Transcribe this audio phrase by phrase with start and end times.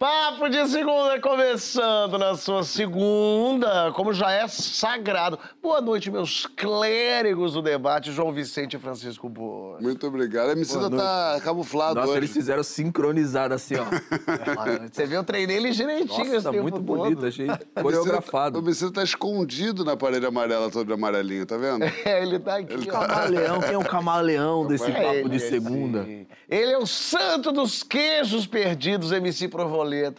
[0.00, 5.38] Papo de segunda começando na sua segunda, como já é sagrado.
[5.62, 9.78] Boa noite, meus clérigos do debate, João Vicente e Francisco Boa.
[9.78, 10.48] Muito obrigado.
[10.48, 12.18] A Emicida tá camuflado Nossa, hoje.
[12.18, 13.84] eles fizeram sincronizado assim, ó.
[14.90, 16.84] Você viu, eu treinei ele direitinho esse Nossa, tempo muito todo.
[16.86, 17.46] bonito, achei
[17.82, 18.58] coreografado.
[18.58, 21.84] O Emicida tá escondido na parede amarela, todo amarelinho, tá vendo?
[22.06, 23.00] É, ele tá aqui, ó.
[23.06, 25.50] Camaleão, quem é o camaleão desse É papo ele, de esse.
[25.50, 26.08] segunda?
[26.48, 29.46] Ele é o santo dos queijos perdidos, MC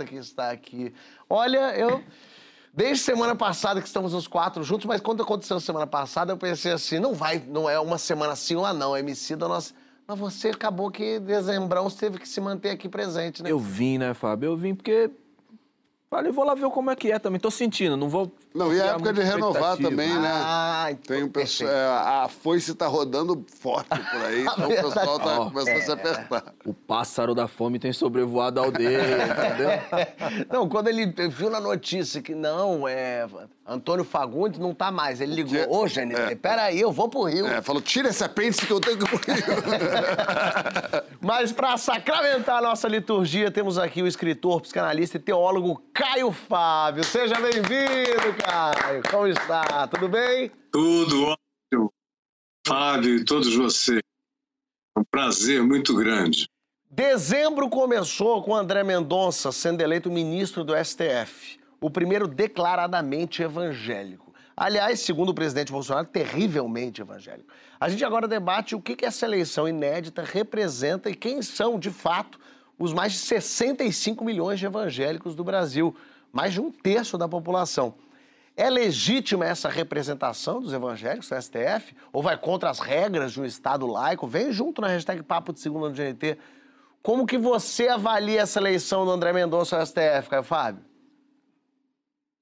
[0.07, 0.93] Que está aqui.
[1.29, 2.03] Olha, eu.
[2.73, 6.71] Desde semana passada que estamos os quatro juntos, mas quando aconteceu semana passada, eu pensei
[6.71, 9.73] assim: não vai, não é uma semana sim ou não, MC da nossa.
[10.07, 13.51] Mas você acabou que dezembrão você teve que se manter aqui presente, né?
[13.51, 14.47] Eu vim, né, Fábio?
[14.47, 15.11] Eu vim porque.
[16.09, 17.39] Falei, vou lá ver como é que é também.
[17.39, 18.31] Tô sentindo, não vou.
[18.53, 20.29] Não, e a época de renovar também, né?
[20.29, 21.85] Ah, então, Tem um pessoal, é,
[22.23, 25.49] a foice tá rodando forte por aí, então o pessoal tá Ó.
[25.49, 26.53] começando a se apertar.
[26.65, 30.47] O pássaro da fome tem sobrevoado a aldeia, entendeu?
[30.51, 33.25] Não, quando ele viu na notícia que não, é.
[33.65, 35.21] Antônio Fagundes não tá mais.
[35.21, 37.47] Ele ligou, ô, Janine, peraí, eu vou pro Rio.
[37.47, 39.43] É, falou, tira esse apêndice que eu tenho que ir pro Rio.
[41.21, 47.03] Mas para sacramentar a nossa liturgia, temos aqui o escritor, psicanalista e teólogo Caio Fábio.
[47.03, 49.03] Seja bem-vindo, Caio.
[49.09, 49.87] Como está?
[49.87, 50.51] Tudo bem?
[50.71, 51.93] Tudo ótimo.
[52.67, 54.01] Fábio e todos vocês.
[54.95, 56.49] É um prazer muito grande.
[56.89, 64.33] Dezembro começou com André Mendonça sendo eleito ministro do STF, o primeiro declaradamente evangélico.
[64.57, 67.49] Aliás, segundo o presidente Bolsonaro, terrivelmente evangélico.
[67.79, 71.89] A gente agora debate o que que essa eleição inédita representa e quem são, de
[71.89, 72.37] fato,
[72.77, 75.95] os mais de 65 milhões de evangélicos do Brasil,
[76.31, 77.95] mais de um terço da população.
[78.55, 81.95] É legítima essa representação dos evangélicos no STF?
[82.11, 84.27] Ou vai contra as regras de um Estado laico?
[84.27, 86.37] Vem junto na hashtag Papo de Segunda no GNT.
[87.01, 90.85] Como que você avalia essa eleição do André Mendonça ao STF, Caio Fábio?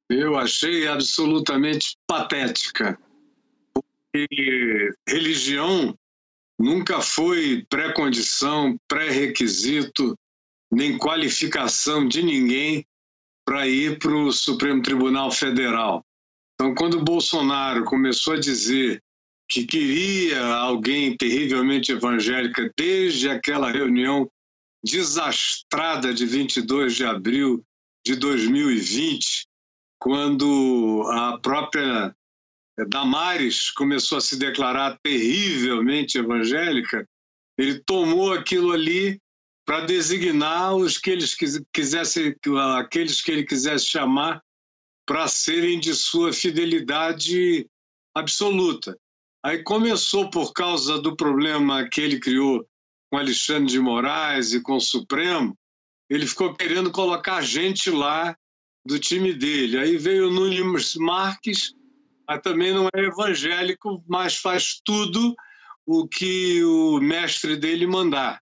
[0.09, 3.00] Eu achei absolutamente patética.
[3.74, 5.96] Porque religião
[6.58, 10.18] nunca foi pré-condição, pré-requisito,
[10.72, 12.86] nem qualificação de ninguém
[13.50, 16.06] para ir para o Supremo Tribunal Federal.
[16.54, 19.02] Então, quando Bolsonaro começou a dizer
[19.50, 24.30] que queria alguém terrivelmente evangélica desde aquela reunião
[24.84, 27.66] desastrada de 22 de abril
[28.06, 29.48] de 2020,
[29.98, 32.16] quando a própria
[32.88, 37.04] Damares começou a se declarar terrivelmente evangélica,
[37.58, 39.20] ele tomou aquilo ali
[39.69, 42.35] para designar os que eles quis- quisessem,
[42.75, 44.41] aqueles que ele quisesse chamar
[45.06, 47.69] para serem de sua fidelidade
[48.16, 48.97] absoluta.
[49.46, 52.68] Aí começou por causa do problema que ele criou
[53.12, 55.56] com Alexandre de Moraes e com o Supremo,
[56.09, 58.36] ele ficou querendo colocar gente lá
[58.84, 59.78] do time dele.
[59.78, 61.75] Aí veio o Nunes Marques,
[62.28, 65.36] mas também não é evangélico, mas faz tudo
[65.86, 68.41] o que o mestre dele mandar.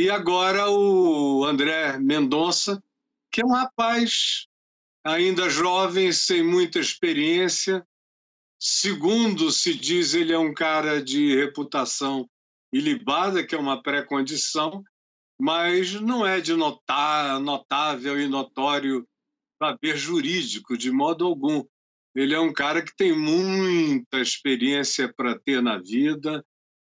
[0.00, 2.82] E agora o André Mendonça,
[3.30, 4.46] que é um rapaz
[5.04, 7.86] ainda jovem, sem muita experiência.
[8.58, 12.26] Segundo se diz, ele é um cara de reputação
[12.72, 14.82] ilibada, que é uma pré-condição,
[15.38, 19.06] mas não é de notar, notável e notório
[19.62, 21.62] saber jurídico, de modo algum.
[22.14, 26.42] Ele é um cara que tem muita experiência para ter na vida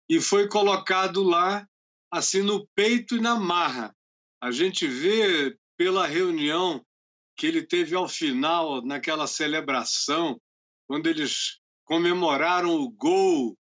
[0.10, 1.66] e foi colocado lá
[2.12, 3.96] assim no peito e na marra.
[4.42, 6.84] A gente vê pela reunião
[7.36, 10.42] que ele teve ao final, naquela celebração,
[10.88, 13.58] quando eles comemoraram o gol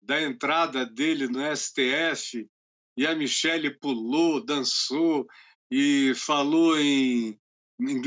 [0.00, 2.48] da entrada dele no STF,
[2.96, 5.26] e a Michelle pulou, dançou
[5.70, 7.38] e falou em,
[7.78, 8.00] em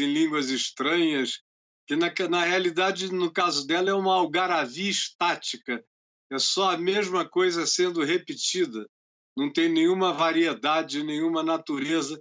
[0.00, 1.42] em línguas estranhas,
[1.86, 5.84] que na, na realidade, no caso dela, é uma algaravia estática.
[6.30, 8.88] É só a mesma coisa sendo repetida.
[9.36, 12.20] Não tem nenhuma variedade, nenhuma natureza,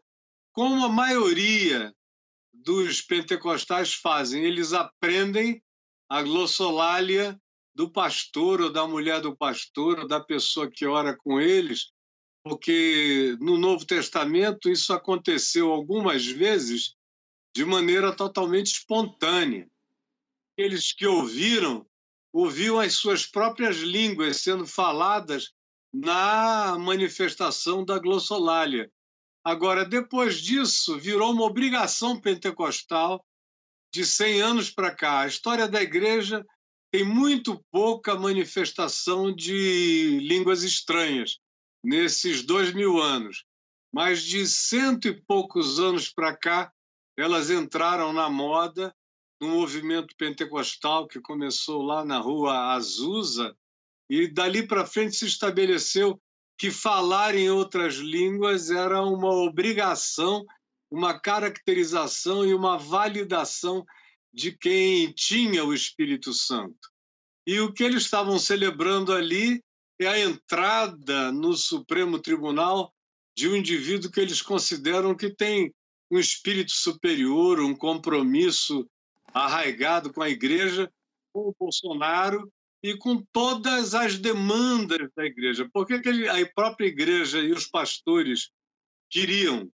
[0.51, 1.93] como a maioria
[2.53, 4.43] dos pentecostais fazem.
[4.43, 5.61] Eles aprendem
[6.09, 7.39] a glossolalia
[7.75, 11.91] do pastor ou da mulher do pastor ou da pessoa que ora com eles,
[12.43, 16.93] porque no Novo Testamento isso aconteceu algumas vezes
[17.55, 19.67] de maneira totalmente espontânea.
[20.51, 21.85] Aqueles que ouviram,
[22.33, 25.51] ouviam as suas próprias línguas sendo faladas
[25.93, 28.91] na manifestação da glossolalia.
[29.45, 33.23] Agora, depois disso, virou uma obrigação pentecostal
[33.93, 35.19] de 100 anos para cá.
[35.19, 36.43] A história da igreja
[36.91, 41.37] tem muito pouca manifestação de línguas estranhas
[41.83, 43.45] nesses dois mil anos.
[43.93, 46.73] Mas de cento e poucos anos para cá,
[47.15, 48.95] elas entraram na moda
[49.43, 53.53] no movimento pentecostal que começou lá na rua Azusa
[54.09, 56.17] e dali para frente se estabeleceu
[56.57, 60.45] que falar em outras línguas era uma obrigação,
[60.89, 63.85] uma caracterização e uma validação
[64.33, 66.89] de quem tinha o Espírito Santo.
[67.45, 69.61] E o que eles estavam celebrando ali
[69.99, 72.93] é a entrada no Supremo Tribunal
[73.35, 75.73] de um indivíduo que eles consideram que tem
[76.09, 78.87] um espírito superior, um compromisso
[79.33, 80.91] arraigado com a igreja,
[81.33, 82.51] com o Bolsonaro
[82.83, 85.67] e com todas as demandas da igreja.
[85.73, 88.49] Por que a própria igreja e os pastores
[89.09, 89.71] queriam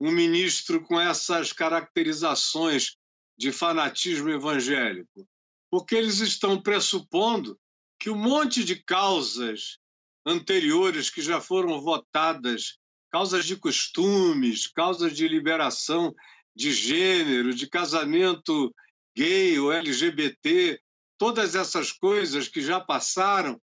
[0.00, 2.96] um ministro com essas caracterizações
[3.36, 5.28] de fanatismo evangélico?
[5.70, 7.58] Porque eles estão pressupondo
[7.98, 9.78] que um monte de causas
[10.24, 12.78] anteriores que já foram votadas
[13.12, 16.14] causas de costumes, causas de liberação
[16.54, 18.74] de gênero, de casamento
[19.16, 20.80] gay ou LGBT,
[21.18, 23.60] todas essas coisas que já passaram,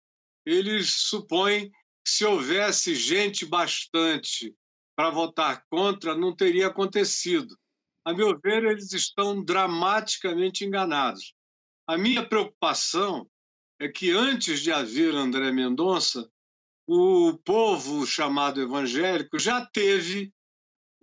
[0.44, 4.54] eles supõem que se houvesse gente bastante
[4.96, 7.56] para votar contra, não teria acontecido.
[8.04, 11.34] A meu ver, eles estão dramaticamente enganados.
[11.86, 13.28] A minha preocupação
[13.80, 16.28] é que antes de haver André Mendonça,
[16.86, 20.32] o povo chamado evangélico já teve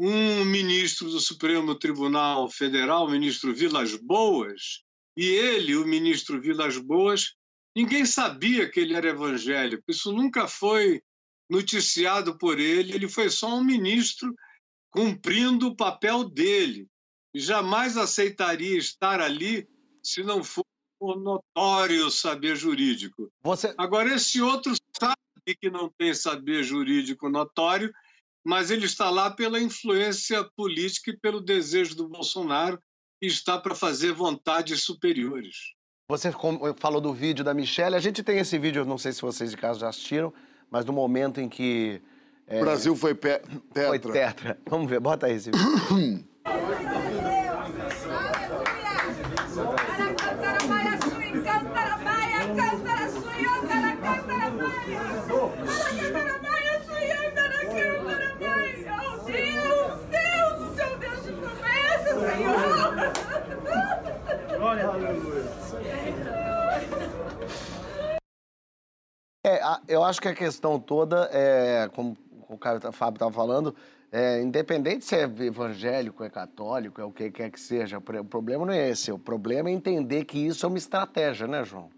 [0.04, 4.82] um ministro do Supremo Tribunal Federal, o ministro Vilas Boas,
[5.16, 7.36] e ele, o ministro Vilas Boas,
[7.76, 9.84] ninguém sabia que ele era evangélico.
[9.88, 11.04] Isso nunca foi
[11.48, 14.34] noticiado por ele, ele foi só um ministro
[14.90, 16.88] cumprindo o papel dele.
[17.32, 19.68] E jamais aceitaria estar ali
[20.02, 20.66] se não fosse
[21.00, 23.32] por notório saber jurídico.
[23.44, 23.72] Você...
[23.78, 27.94] Agora, esse outro sabe que não tem saber jurídico notório,
[28.46, 32.80] mas ele está lá pela influência política e pelo desejo do Bolsonaro
[33.22, 35.74] e está para fazer vontades superiores.
[36.10, 36.32] Você
[36.78, 37.96] falou do vídeo da Michelle.
[37.96, 40.34] A gente tem esse vídeo, não sei se vocês de casa já assistiram,
[40.70, 42.02] mas no momento em que.
[42.48, 42.58] É...
[42.58, 43.40] O Brasil foi pe
[43.74, 43.88] tetra.
[43.88, 44.60] Foi tetra.
[44.68, 46.28] Vamos ver, bota aí esse vídeo.
[69.46, 72.16] É, eu acho que a questão toda é, como
[72.48, 73.76] o Caio, Fábio estava falando,
[74.12, 78.66] é, independente se é evangélico, é católico, é o que quer que seja, o problema
[78.66, 79.12] não é esse.
[79.12, 81.90] O problema é entender que isso é uma estratégia, né, João?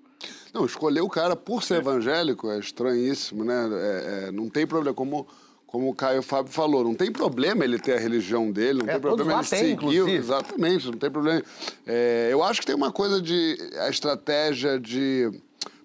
[0.53, 3.67] Não, escolher o cara por ser evangélico é estranhíssimo, né?
[3.73, 5.27] É, é, não tem problema, como,
[5.73, 8.91] como o Caio Fábio falou, não tem problema ele ter a religião dele, não é,
[8.91, 9.71] tem problema ele seguir.
[9.71, 10.11] Inclusive.
[10.11, 11.43] Exatamente, não tem problema.
[11.87, 13.57] É, eu acho que tem uma coisa de.
[13.79, 15.31] a estratégia de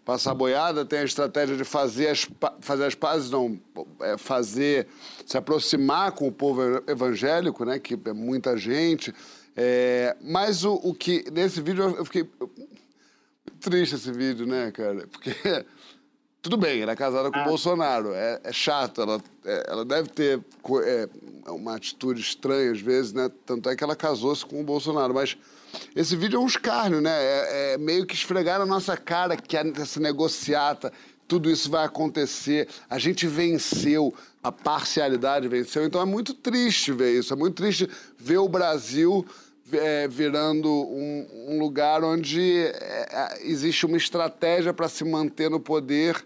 [0.05, 2.29] passar boiada, tem a estratégia de fazer as,
[2.61, 3.59] fazer as pazes, não,
[4.03, 4.87] é fazer,
[5.25, 9.15] se aproximar com o povo evangélico, né, que é muita gente.
[9.57, 12.29] É, mas o, o que, nesse vídeo eu fiquei
[13.59, 15.07] triste esse vídeo, né, cara?
[15.11, 15.33] Porque
[16.41, 17.45] tudo bem, ela é casada com o ah.
[17.45, 20.41] Bolsonaro, é, é chato, ela, é, ela deve ter
[20.85, 21.09] é,
[21.49, 23.31] uma atitude estranha às vezes, né?
[23.45, 25.37] Tanto é que ela casou-se com o Bolsonaro, mas
[25.95, 27.11] esse vídeo é um escárnio, né?
[27.13, 30.93] É, é meio que esfregar na nossa cara que essa negociata,
[31.27, 37.19] tudo isso vai acontecer, a gente venceu, a parcialidade venceu, então é muito triste ver
[37.19, 39.27] isso, é muito triste ver o Brasil
[39.73, 45.61] é, virando um, um, lugar onde é, é existe uma estratégia para se manter no
[45.61, 46.25] poder,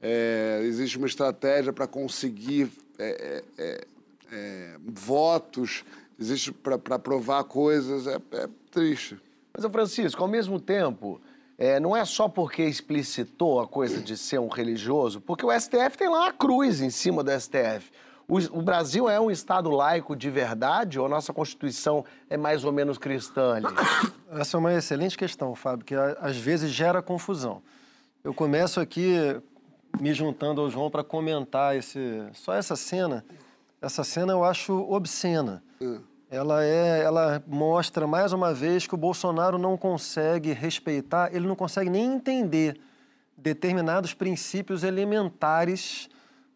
[0.00, 5.84] é, existe uma estratégia para conseguir é, é, votos,
[6.18, 9.18] existe para provar coisas, é, triste.
[9.54, 11.20] Mas, Francisco, ao mesmo tempo,
[11.80, 16.10] não é só porque explicitou a coisa de ser um religioso, porque o STF tem
[16.10, 17.90] lá a cruz em cima do STF.
[18.28, 22.72] O, Brasil é um Estado laico de verdade ou a nossa Constituição é mais ou
[22.72, 23.66] menos cristã ali?
[24.32, 27.62] Essa é uma excelente questão, Fábio, que às vezes gera confusão.
[28.24, 29.40] Eu começo aqui
[30.00, 33.24] me juntando ao João para comentar esse, só essa cena.
[33.80, 35.62] Essa cena eu acho obscena.
[35.80, 36.00] Hum.
[36.28, 41.54] Ela, é, ela mostra mais uma vez que o Bolsonaro não consegue respeitar, ele não
[41.54, 42.80] consegue nem entender
[43.36, 46.08] determinados princípios elementares.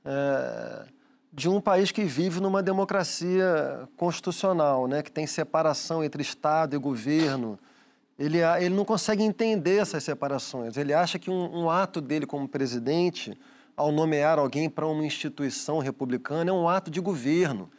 [0.04, 0.86] É,
[1.32, 6.78] de um país que vive numa democracia constitucional, né, que tem separação entre Estado e
[6.78, 7.58] governo.
[8.18, 10.76] Ele, ele não consegue entender essas separações.
[10.76, 13.38] Ele acha que um, um ato dele como presidente,
[13.76, 17.70] ao nomear alguém para uma instituição republicana, é um ato de governo.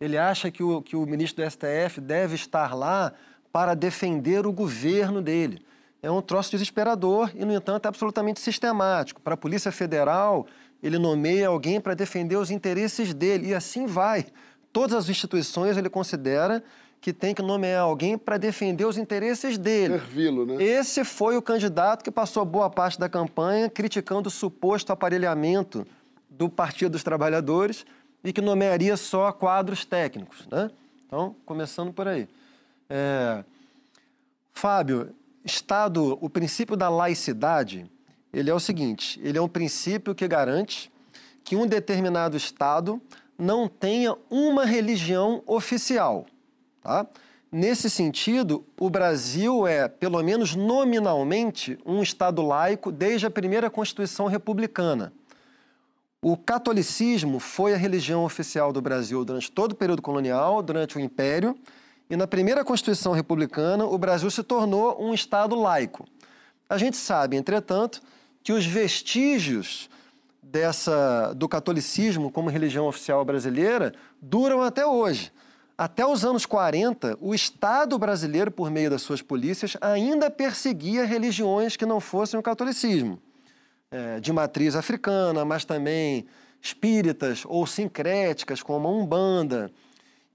[0.00, 3.12] Ele acha que o, que o ministro do STF deve estar lá
[3.50, 5.64] para defender o governo dele.
[6.00, 9.20] É um troço desesperador e, no entanto, é absolutamente sistemático.
[9.20, 10.46] Para a Polícia Federal,
[10.82, 14.26] ele nomeia alguém para defender os interesses dele, e assim vai.
[14.72, 16.62] Todas as instituições ele considera
[17.00, 19.98] que tem que nomear alguém para defender os interesses dele.
[19.98, 20.62] Servi-lo, né?
[20.62, 25.86] Esse foi o candidato que passou boa parte da campanha criticando o suposto aparelhamento
[26.28, 27.86] do Partido dos Trabalhadores
[28.22, 30.70] e que nomearia só quadros técnicos, né?
[31.06, 32.28] Então, começando por aí.
[32.90, 33.44] É...
[34.52, 37.88] Fábio, Estado, o princípio da laicidade,
[38.32, 40.90] ele é o seguinte, ele é um princípio que garante
[41.42, 43.00] que um determinado Estado
[43.38, 46.26] não tenha uma religião oficial.
[46.82, 47.06] Tá?
[47.50, 54.26] Nesse sentido, o Brasil é, pelo menos nominalmente, um Estado laico desde a primeira Constituição
[54.26, 55.12] Republicana.
[56.20, 61.00] O catolicismo foi a religião oficial do Brasil durante todo o período colonial, durante o
[61.00, 61.56] Império,
[62.10, 66.06] e na primeira Constituição Republicana, o Brasil se tornou um Estado laico.
[66.68, 68.02] A gente sabe, entretanto,
[68.48, 69.90] que os vestígios
[70.42, 75.30] dessa, do catolicismo como religião oficial brasileira duram até hoje.
[75.76, 81.76] Até os anos 40, o Estado brasileiro, por meio das suas polícias, ainda perseguia religiões
[81.76, 83.20] que não fossem o catolicismo,
[83.90, 86.24] é, de matriz africana, mas também
[86.58, 89.70] espíritas ou sincréticas, como a Umbanda.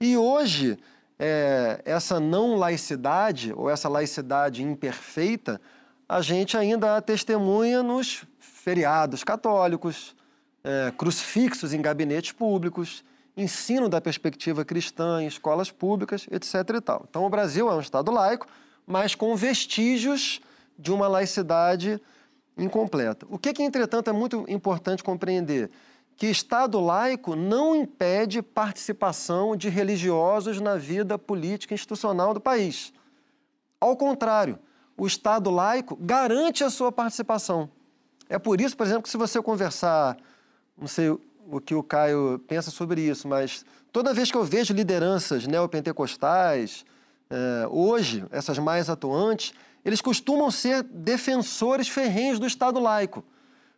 [0.00, 0.78] E hoje,
[1.18, 5.60] é, essa não laicidade, ou essa laicidade imperfeita,
[6.08, 10.14] a gente ainda testemunha nos feriados católicos,
[10.62, 13.04] é, crucifixos em gabinetes públicos,
[13.36, 16.76] ensino da perspectiva cristã em escolas públicas, etc.
[16.76, 17.06] E tal.
[17.08, 18.46] Então, o Brasil é um Estado laico,
[18.86, 20.40] mas com vestígios
[20.78, 22.00] de uma laicidade
[22.56, 23.26] incompleta.
[23.28, 25.70] O que, que, entretanto, é muito importante compreender?
[26.16, 32.92] Que Estado laico não impede participação de religiosos na vida política e institucional do país.
[33.80, 34.58] Ao contrário,
[34.96, 37.68] o Estado laico garante a sua participação.
[38.28, 40.16] É por isso, por exemplo, que se você conversar,
[40.78, 44.72] não sei o que o Caio pensa sobre isso, mas toda vez que eu vejo
[44.72, 46.84] lideranças neopentecostais,
[47.30, 49.52] é, hoje, essas mais atuantes,
[49.84, 53.22] eles costumam ser defensores ferrenhos do Estado laico,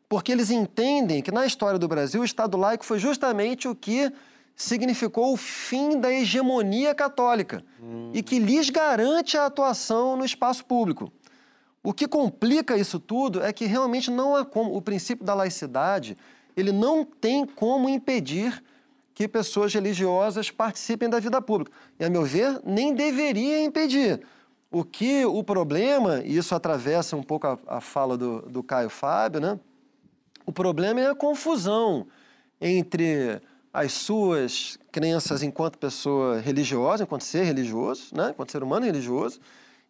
[0.09, 4.13] porque eles entendem que na história do Brasil o Estado laico foi justamente o que
[4.57, 8.11] significou o fim da hegemonia católica hum.
[8.15, 11.13] e que lhes garante a atuação no espaço público.
[11.83, 14.75] O que complica isso tudo é que realmente não há como.
[14.75, 16.17] O princípio da laicidade,
[16.57, 18.61] ele não tem como impedir
[19.15, 21.71] que pessoas religiosas participem da vida pública.
[22.01, 24.21] E, a meu ver, nem deveria impedir.
[24.71, 28.91] O que o problema, e isso atravessa um pouco a, a fala do, do Caio
[28.91, 29.61] Fábio, né?
[30.45, 32.07] O problema é a confusão
[32.61, 33.41] entre
[33.77, 38.31] as suas crenças enquanto pessoa religiosa, enquanto ser religioso, né?
[38.31, 39.39] enquanto ser humano religioso,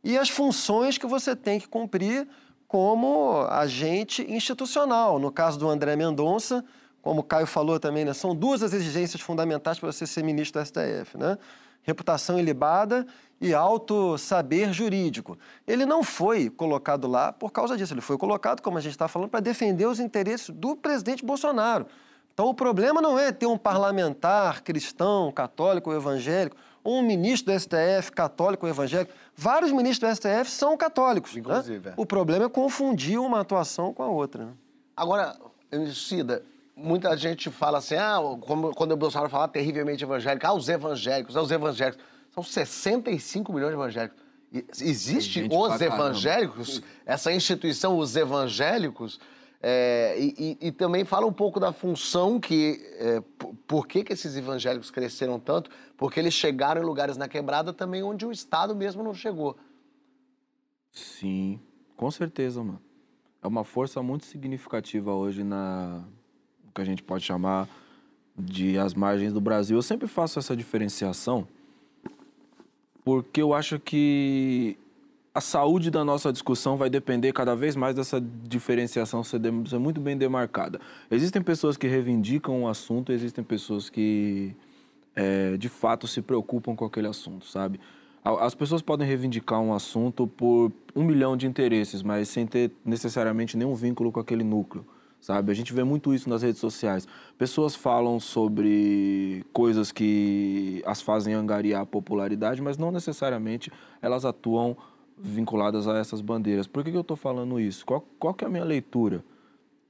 [0.03, 2.27] e as funções que você tem que cumprir
[2.67, 5.21] como agente institucional.
[5.21, 6.65] No caso do André Mendonça,
[7.01, 10.61] como o Caio falou também, né, são duas as exigências fundamentais para você ser ministro
[10.61, 11.39] do STF, né?
[11.85, 13.07] Reputação ilibada
[13.41, 15.39] e alto saber jurídico.
[15.65, 19.07] Ele não foi colocado lá por causa disso, ele foi colocado, como a gente está
[19.07, 21.87] falando, para defender os interesses do presidente Bolsonaro.
[22.37, 27.51] Então o problema não é ter um parlamentar cristão, católico ou evangélico, ou um ministro
[27.51, 29.11] do STF católico ou evangélico.
[29.35, 31.33] Vários ministros do STF são católicos.
[31.33, 31.41] Né?
[31.41, 31.89] Inclusive.
[31.89, 31.95] Né?
[31.97, 34.45] O problema é confundir uma atuação com a outra.
[34.45, 34.53] Né?
[34.95, 35.35] Agora,
[35.95, 36.45] Cida,
[36.77, 41.39] muita gente fala assim, ah, como, quando o Bolsonaro fala terrivelmente evangélico, ah, os evangélicos,
[41.39, 42.05] ah, os evangélicos.
[42.35, 44.23] São 65 milhões de evangélicos.
[44.79, 49.19] Existe os evangélicos, essa instituição, os evangélicos,
[49.63, 52.79] é, e, e, também fala um pouco da função que.
[52.99, 53.23] É,
[53.67, 55.71] por que, que esses evangélicos cresceram tanto?
[55.97, 59.57] Porque eles chegaram em lugares na quebrada também onde o Estado mesmo não chegou.
[60.93, 61.59] Sim,
[61.97, 62.81] com certeza, mano.
[63.43, 66.05] É uma força muito significativa hoje na.
[66.69, 67.69] o que a gente pode chamar
[68.39, 69.77] de as margens do Brasil.
[69.77, 71.49] Eu sempre faço essa diferenciação
[73.07, 74.77] porque eu acho que
[75.37, 80.01] a saúde da nossa discussão vai depender cada vez mais dessa diferenciação ser, ser muito
[80.01, 80.81] bem demarcada.
[81.11, 84.57] Existem pessoas que reivindicam o assunto, existem pessoas que
[85.15, 87.79] é, de fato se preocupam com aquele assunto, sabe?
[88.25, 93.59] As pessoas podem reivindicar um assunto por um milhão de interesses, mas sem ter necessariamente
[93.59, 94.87] nenhum vínculo com aquele núcleo,
[95.21, 95.53] sabe?
[95.53, 97.07] A gente vê muito isso nas redes sociais.
[97.37, 104.75] Pessoas falam sobre coisas que as fazem angariar popularidade, mas não necessariamente elas atuam
[105.17, 106.67] vinculadas a essas bandeiras.
[106.67, 107.85] Por que, que eu estou falando isso?
[107.87, 109.25] Qual, qual que é a minha leitura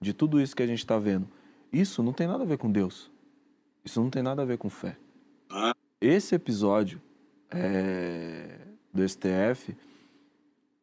[0.00, 1.28] de tudo isso que a gente está vendo?
[1.72, 3.10] Isso não tem nada a ver com Deus.
[3.84, 4.96] Isso não tem nada a ver com fé.
[6.00, 7.00] Esse episódio
[7.50, 8.58] é,
[8.92, 9.76] do STF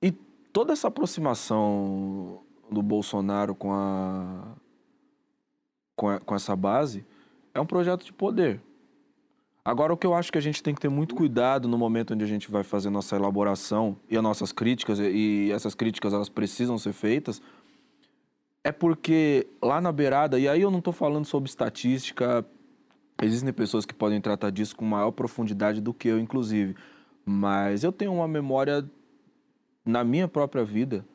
[0.01, 0.11] e
[0.51, 4.55] toda essa aproximação do Bolsonaro com a,
[5.95, 7.05] com, a, com essa base
[7.53, 8.61] é um projeto de poder.
[9.65, 12.13] Agora, o que eu acho que a gente tem que ter muito cuidado no momento
[12.13, 16.27] onde a gente vai fazer nossa elaboração e as nossas críticas, e essas críticas elas
[16.27, 17.41] precisam ser feitas,
[18.61, 22.45] é porque lá na beirada, e aí eu não estou falando sobre estatística,
[23.21, 26.75] existem pessoas que podem tratar disso com maior profundidade do que eu, inclusive,
[27.25, 28.85] mas eu tenho uma memória
[29.85, 31.05] na minha própria vida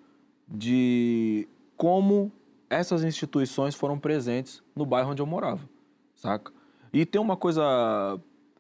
[0.49, 2.33] de como
[2.71, 5.69] essas instituições foram presentes no bairro onde eu morava,
[6.15, 6.51] saca?
[6.93, 8.19] E tem uma coisa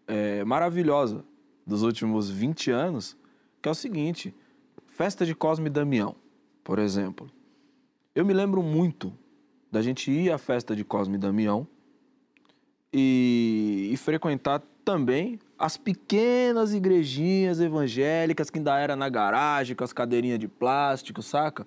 [0.08, 1.24] é, maravilhosa
[1.66, 3.16] dos últimos 20 anos,
[3.62, 4.34] que é o seguinte:
[4.86, 6.16] festa de Cosme e Damião,
[6.64, 7.30] por exemplo.
[8.14, 9.12] Eu me lembro muito
[9.70, 11.68] da gente ir à festa de Cosme e Damião
[12.92, 19.92] e, e frequentar também as pequenas igrejinhas evangélicas que ainda era na garagem, com as
[19.92, 21.66] cadeirinhas de plástico, saca?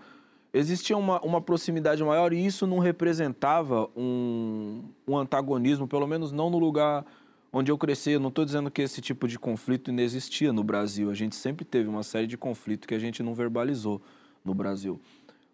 [0.54, 6.50] Existia uma, uma proximidade maior e isso não representava um, um antagonismo, pelo menos não
[6.50, 7.06] no lugar
[7.52, 11.10] onde eu cresci, eu não estou dizendo que esse tipo de conflito inexistia no Brasil.
[11.10, 14.02] A gente sempre teve uma série de conflitos que a gente não verbalizou
[14.44, 15.00] no Brasil.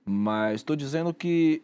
[0.06, 1.62] Mas estou dizendo que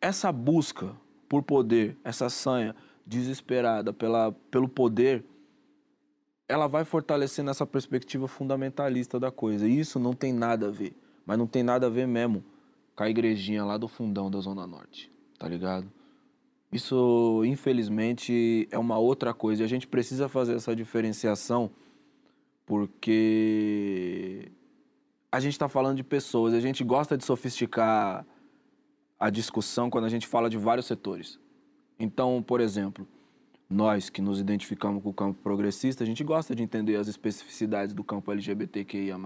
[0.00, 0.94] essa busca
[1.28, 2.74] por poder, essa sanha
[3.06, 5.24] desesperada pela, pelo poder,
[6.48, 9.66] ela vai fortalecendo essa perspectiva fundamentalista da coisa.
[9.66, 12.44] E isso não tem nada a ver, mas não tem nada a ver mesmo
[12.94, 15.90] com a igrejinha lá do fundão da Zona Norte, tá ligado?
[16.72, 19.62] Isso, infelizmente, é uma outra coisa.
[19.62, 21.70] E a gente precisa fazer essa diferenciação
[22.64, 24.50] porque
[25.30, 26.54] a gente está falando de pessoas.
[26.54, 28.26] A gente gosta de sofisticar
[29.20, 31.38] a discussão quando a gente fala de vários setores.
[31.98, 33.06] Então, por exemplo,
[33.68, 37.94] nós que nos identificamos com o campo progressista, a gente gosta de entender as especificidades
[37.94, 39.18] do campo LGBTQIA+,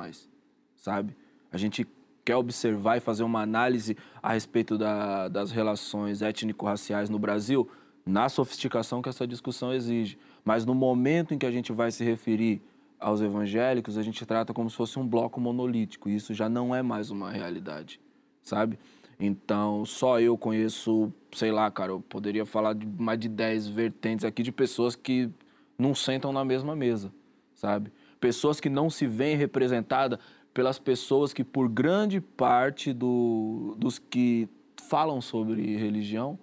[0.77, 1.17] sabe?
[1.51, 1.87] A gente
[2.27, 7.71] quer observar e fazer uma análise a respeito da, das relações étnico-raciais no Brasil,
[8.05, 10.19] na sofisticação que essa discussão exige.
[10.45, 12.61] Mas no momento em que a gente vai se referir
[12.99, 16.09] aos evangélicos, a gente trata como se fosse um bloco monolítico.
[16.09, 18.01] E isso já não é mais uma realidade,
[18.43, 18.77] sabe?
[19.21, 24.25] Então, só eu conheço, sei lá, cara, eu poderia falar de mais de 10 vertentes
[24.25, 25.31] aqui de pessoas que
[25.79, 27.13] não sentam na mesma mesa,
[27.55, 27.93] sabe?
[28.19, 30.19] Pessoas que não se veem representadas
[30.57, 34.49] pelas pessoas que, por grande parte do, dos que
[34.89, 36.39] falam sobre religião,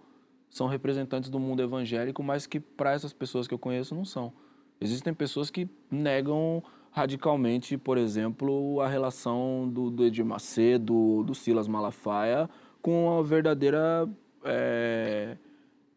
[0.51, 4.31] são representantes do mundo evangélico, mas que para essas pessoas que eu conheço não são.
[4.79, 11.67] Existem pessoas que negam radicalmente, por exemplo, a relação do, do Edir Macedo, do Silas
[11.67, 12.47] Malafaia,
[12.83, 14.07] com a verdadeira
[14.45, 15.37] é,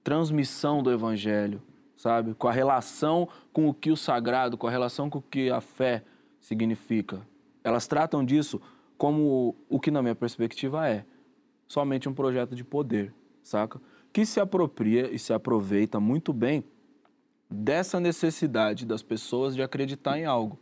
[0.03, 1.61] transmissão do evangelho,
[1.99, 2.33] sabe?
[2.33, 5.61] Com a relação com o que o sagrado, com a relação com o que a
[5.61, 6.03] fé
[6.41, 7.21] significa.
[7.67, 8.61] Elas tratam disso
[8.97, 11.05] como o que, na minha perspectiva, é
[11.67, 13.81] somente um projeto de poder, saca?
[14.13, 16.63] Que se apropria e se aproveita muito bem
[17.51, 20.57] dessa necessidade das pessoas de acreditar em algo.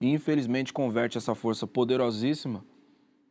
[0.00, 2.64] E, infelizmente, converte essa força poderosíssima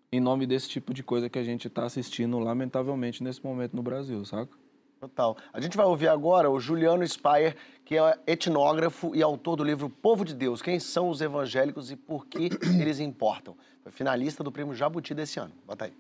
[0.10, 3.84] em nome desse tipo de coisa que a gente está assistindo, lamentavelmente, nesse momento no
[3.84, 4.58] Brasil, saca?
[5.04, 5.36] Total.
[5.52, 9.90] A gente vai ouvir agora o Juliano Speyer, que é etnógrafo e autor do livro
[9.90, 13.58] Povo de Deus: Quem são os evangélicos e por que eles importam.
[13.82, 15.52] Foi finalista do Prêmio Jabuti desse ano.
[15.68, 15.94] Bota aí.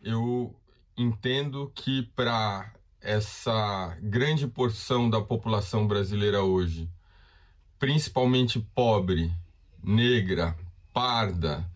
[0.00, 0.54] Eu
[0.96, 6.88] entendo que para essa grande porção da população brasileira hoje,
[7.80, 9.32] principalmente pobre,
[9.82, 10.56] negra,
[10.92, 11.68] parda,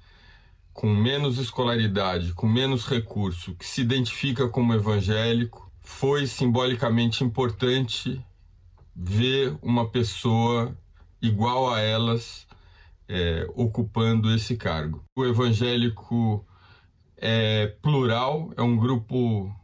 [0.73, 8.21] com menos escolaridade, com menos recurso, que se identifica como evangélico, foi simbolicamente importante
[8.97, 10.77] ver uma pessoa
[11.21, 12.47] igual a elas
[13.07, 15.05] é, ocupando esse cargo.
[15.15, 16.45] O evangélico
[17.19, 19.55] é plural, é um grupo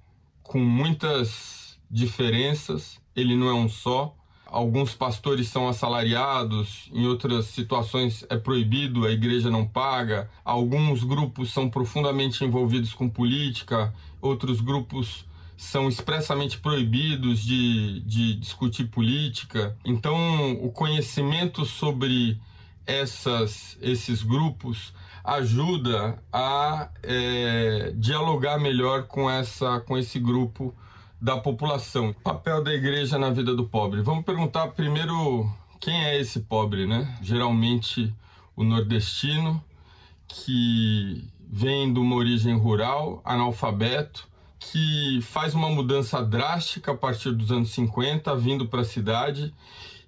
[0.42, 4.14] com muitas diferenças, ele não é um só.
[4.44, 10.28] Alguns pastores são assalariados, em outras situações é proibido, a igreja não paga.
[10.44, 15.24] Alguns grupos são profundamente envolvidos com política, outros grupos
[15.60, 19.76] são expressamente proibidos de, de discutir política.
[19.84, 22.40] Então, o conhecimento sobre
[22.86, 30.74] essas, esses grupos ajuda a é, dialogar melhor com, essa, com esse grupo
[31.20, 32.14] da população.
[32.24, 34.00] Papel da igreja na vida do pobre.
[34.00, 35.46] Vamos perguntar primeiro
[35.78, 37.18] quem é esse pobre, né?
[37.20, 38.14] Geralmente
[38.56, 39.62] o nordestino
[40.26, 44.29] que vem de uma origem rural, analfabeto,
[44.60, 49.52] que faz uma mudança drástica a partir dos anos 50, vindo para a cidade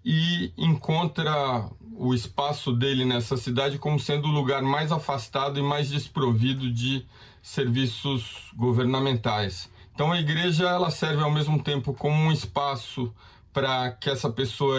[0.04, 5.88] e encontra o espaço dele nessa cidade como sendo o lugar mais afastado e mais
[5.88, 7.06] desprovido de
[7.40, 9.70] serviços governamentais.
[9.94, 13.12] Então a igreja ela serve ao mesmo tempo como um espaço
[13.52, 14.78] para que essa pessoa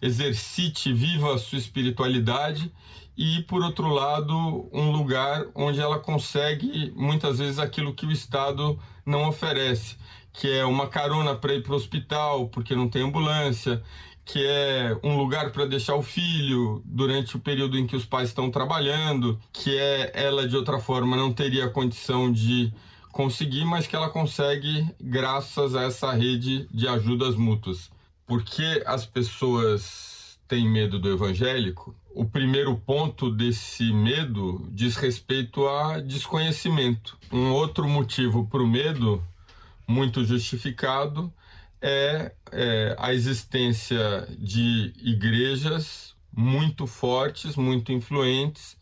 [0.00, 2.72] exercite, viva a sua espiritualidade
[3.16, 8.78] e, por outro lado, um lugar onde ela consegue muitas vezes aquilo que o Estado
[9.04, 9.96] não oferece,
[10.32, 13.82] que é uma carona para ir para o hospital porque não tem ambulância,
[14.24, 18.28] que é um lugar para deixar o filho durante o período em que os pais
[18.28, 22.72] estão trabalhando, que é ela de outra forma não teria condição de
[23.12, 27.88] conseguir, mas que ela consegue graças a essa rede de ajudas mútuas.
[28.26, 30.15] Porque as pessoas
[30.48, 31.94] têm medo do evangélico?
[32.14, 37.18] O primeiro ponto desse medo diz respeito a desconhecimento.
[37.30, 39.22] Um outro motivo para o medo,
[39.86, 41.32] muito justificado,
[41.80, 48.76] é, é, a existência de igrejas muito fortes, muito influentes,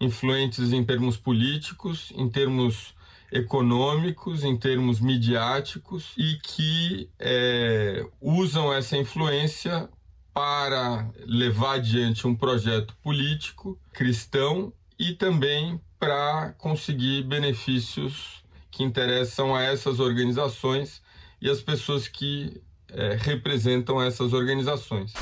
[0.00, 2.94] influentes em termos políticos, em termos
[3.32, 9.88] econômicos, em termos midiáticos e que é, usam essa influência
[10.34, 19.62] para levar adiante um projeto político cristão e também para conseguir benefícios que interessam a
[19.62, 21.00] essas organizações
[21.40, 25.12] e as pessoas que é, representam essas organizações.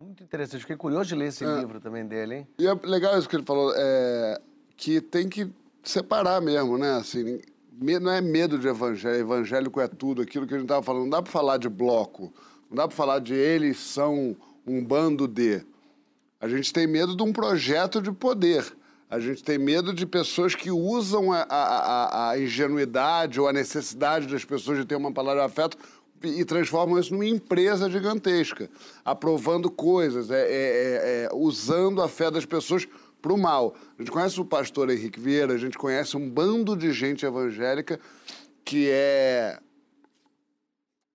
[0.00, 0.62] Muito interessante.
[0.62, 2.48] Fiquei curioso de ler esse é, livro também dele, hein?
[2.58, 4.40] E é legal isso que ele falou, é,
[4.76, 6.96] que tem que separar mesmo, né?
[6.96, 7.40] Assim,
[7.78, 11.02] não é medo de evangelho, evangélico é tudo, aquilo que a gente estava falando.
[11.02, 12.32] Não dá para falar de bloco.
[12.70, 15.60] Não dá para falar de eles são um bando de.
[16.40, 18.64] A gente tem medo de um projeto de poder.
[19.10, 24.28] A gente tem medo de pessoas que usam a, a, a ingenuidade ou a necessidade
[24.28, 25.76] das pessoas de ter uma palavra de afeto
[26.22, 28.70] e transformam isso numa empresa gigantesca,
[29.04, 32.86] aprovando coisas, é, é, é, é usando a fé das pessoas
[33.20, 33.74] para o mal.
[33.98, 37.98] A gente conhece o pastor Henrique Vieira, a gente conhece um bando de gente evangélica
[38.64, 39.58] que é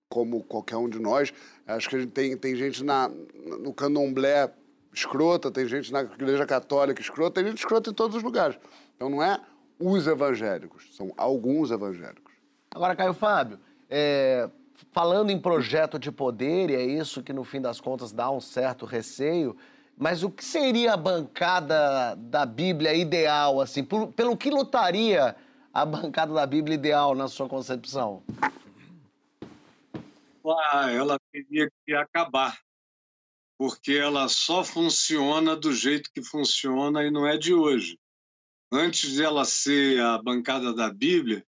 [0.08, 1.32] como qualquer um de nós.
[1.66, 3.08] Acho que a tem, tem gente na,
[3.60, 4.50] no candomblé
[4.92, 8.58] escrota, tem gente na igreja católica escrota, tem gente escrota em todos os lugares.
[8.94, 9.38] Então não é
[9.78, 12.34] os evangélicos, são alguns evangélicos.
[12.74, 13.58] Agora, Caio Fábio,
[13.90, 14.48] é,
[14.92, 18.40] falando em projeto de poder, e é isso que no fim das contas dá um
[18.40, 19.56] certo receio,
[19.98, 23.82] mas o que seria a bancada da Bíblia ideal, assim?
[23.82, 25.36] Por, pelo que lutaria
[25.72, 28.22] a bancada da Bíblia ideal na sua concepção?
[30.50, 32.58] Ah, ela teria que acabar,
[33.58, 37.98] porque ela só funciona do jeito que funciona e não é de hoje.
[38.72, 41.46] Antes de ela ser a bancada da Bíblia,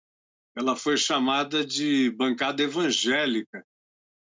[0.57, 3.65] ela foi chamada de bancada evangélica.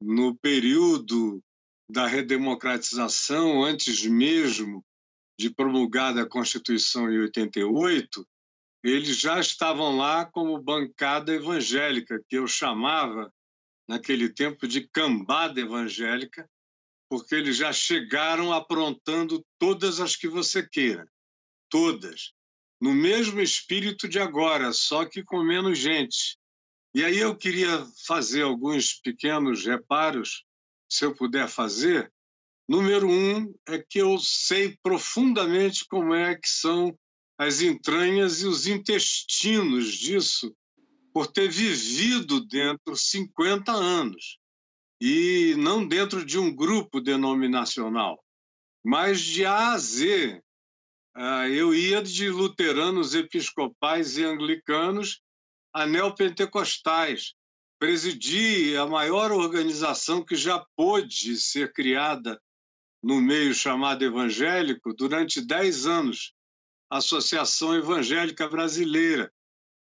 [0.01, 1.41] No período
[1.89, 4.83] da redemocratização, antes mesmo
[5.39, 8.27] de promulgada a Constituição em 88,
[8.83, 13.33] eles já estavam lá como bancada evangélica, que eu chamava
[13.93, 16.49] naquele tempo de cambada evangélica,
[17.07, 21.07] porque eles já chegaram aprontando todas as que você queira,
[21.69, 22.33] todas,
[22.81, 26.37] no mesmo espírito de agora, só que com menos gente.
[26.95, 30.43] E aí eu queria fazer alguns pequenos reparos,
[30.89, 32.11] se eu puder fazer.
[32.67, 36.97] Número um é que eu sei profundamente como é que são
[37.37, 40.55] as entranhas e os intestinos disso
[41.13, 44.39] por ter vivido dentro 50 anos
[44.99, 48.23] e não dentro de um grupo denominacional,
[48.83, 50.41] mas de A a Z.
[51.15, 55.21] Ah, eu ia de luteranos episcopais e anglicanos
[55.71, 57.35] a neopentecostais.
[57.77, 62.41] Presidi a maior organização que já pôde ser criada
[63.03, 66.33] no meio chamado evangélico durante dez anos,
[66.89, 69.29] a Associação Evangélica Brasileira,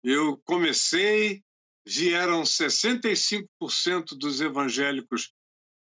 [0.03, 1.43] eu comecei,
[1.87, 5.33] vieram 65% dos evangélicos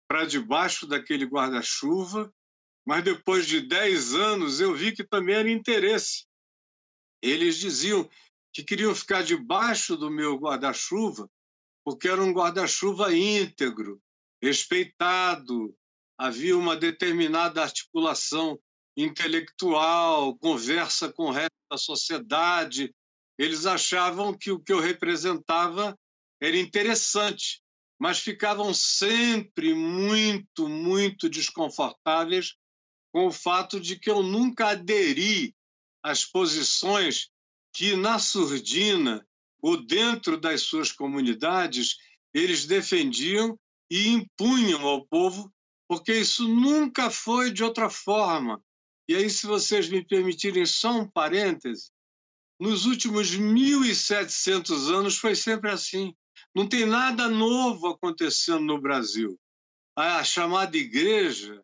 [0.08, 2.34] para debaixo daquele guarda-chuva,
[2.86, 6.25] mas depois de 10 anos eu vi que também era interesse.
[7.21, 8.10] Eles diziam
[8.53, 11.29] que queriam ficar debaixo do meu guarda-chuva
[11.89, 13.99] porque era um guarda-chuva íntegro,
[14.41, 15.75] respeitado,
[16.15, 18.60] havia uma determinada articulação
[18.95, 22.93] intelectual, conversa com o resto da sociedade,
[23.39, 25.97] eles achavam que o que eu representava
[26.41, 27.62] era interessante,
[27.97, 32.56] mas ficavam sempre muito, muito desconfortáveis
[33.13, 35.56] com o fato de que eu nunca aderi
[36.04, 37.30] às posições
[37.73, 39.25] que, na surdina
[39.62, 41.95] ou dentro das suas comunidades,
[42.34, 43.58] eles defendiam
[43.89, 45.49] e impunham ao povo,
[45.88, 48.62] porque isso nunca foi de outra forma.
[49.08, 51.89] E aí, se vocês me permitirem só um parêntese,
[52.60, 56.13] nos últimos 1.700 anos foi sempre assim.
[56.54, 59.39] Não tem nada novo acontecendo no Brasil.
[59.95, 61.63] A chamada Igreja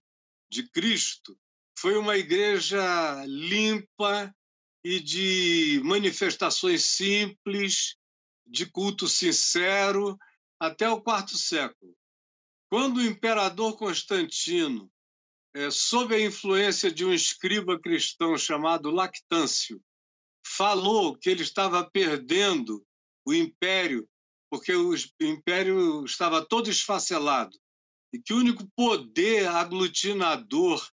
[0.50, 1.38] de Cristo
[1.78, 4.34] foi uma igreja limpa
[4.84, 7.98] e de manifestações simples,
[8.46, 10.18] de culto sincero,
[10.60, 11.94] até o quarto século.
[12.70, 14.90] Quando o imperador Constantino,
[15.54, 19.82] é, sob a influência de um escriba cristão chamado Lactâncio,
[20.58, 22.86] falou que ele estava perdendo
[23.28, 24.08] o império,
[24.50, 27.58] porque o império estava todo esfacelado,
[28.14, 30.88] e que o único poder aglutinador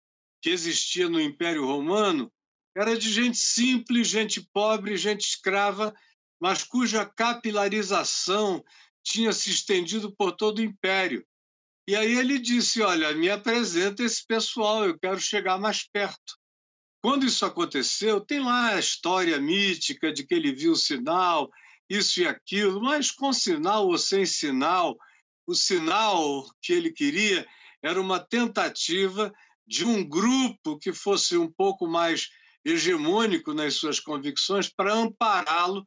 [0.42, 2.32] que existia no Império Romano
[2.74, 5.94] era de gente simples, gente pobre, gente escrava,
[6.40, 8.64] mas cuja capilarização
[9.04, 11.26] tinha se estendido por todo o império.
[11.88, 16.39] E aí ele disse: Olha, me apresenta esse pessoal, eu quero chegar mais perto.
[17.02, 21.50] Quando isso aconteceu, tem lá a história mítica de que ele viu o sinal,
[21.88, 24.96] isso e aquilo, mas com sinal ou sem sinal,
[25.46, 27.46] o sinal que ele queria
[27.82, 29.32] era uma tentativa
[29.66, 32.28] de um grupo que fosse um pouco mais
[32.64, 35.84] hegemônico nas suas convicções para ampará-lo,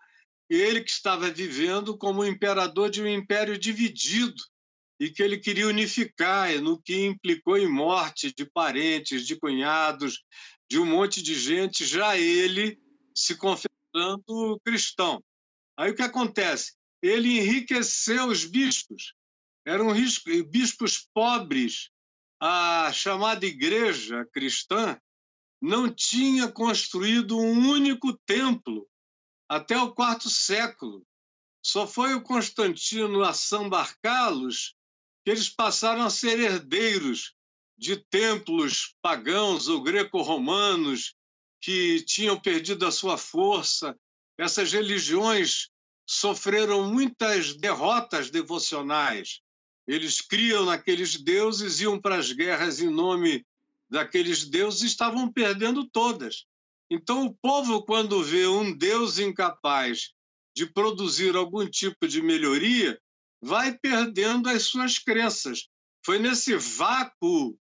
[0.50, 4.42] ele que estava vivendo como imperador de um império dividido
[5.00, 10.24] e que ele queria unificar, no que implicou em morte de parentes, de cunhados,
[10.70, 12.80] de um monte de gente, já ele
[13.16, 15.24] se confessando cristão.
[15.78, 16.74] Aí o que acontece?
[17.02, 19.14] Ele enriqueceu os bispos,
[19.66, 19.94] eram
[20.50, 21.90] bispos pobres.
[22.40, 25.00] A chamada igreja cristã
[25.62, 28.86] não tinha construído um único templo
[29.48, 31.06] até o quarto século.
[31.66, 34.76] Só foi o Constantino a sambarcá-los
[35.24, 37.34] que eles passaram a ser herdeiros
[37.84, 41.16] de templos pagãos ou greco-romanos
[41.60, 43.94] que tinham perdido a sua força.
[44.38, 45.68] Essas religiões
[46.08, 49.42] sofreram muitas derrotas devocionais.
[49.86, 53.46] Eles criam naqueles deuses, iam para as guerras em nome
[53.90, 56.46] daqueles deuses e estavam perdendo todas.
[56.90, 60.14] Então, o povo, quando vê um Deus incapaz
[60.56, 62.98] de produzir algum tipo de melhoria,
[63.42, 65.68] vai perdendo as suas crenças.
[66.06, 67.58] Foi nesse vácuo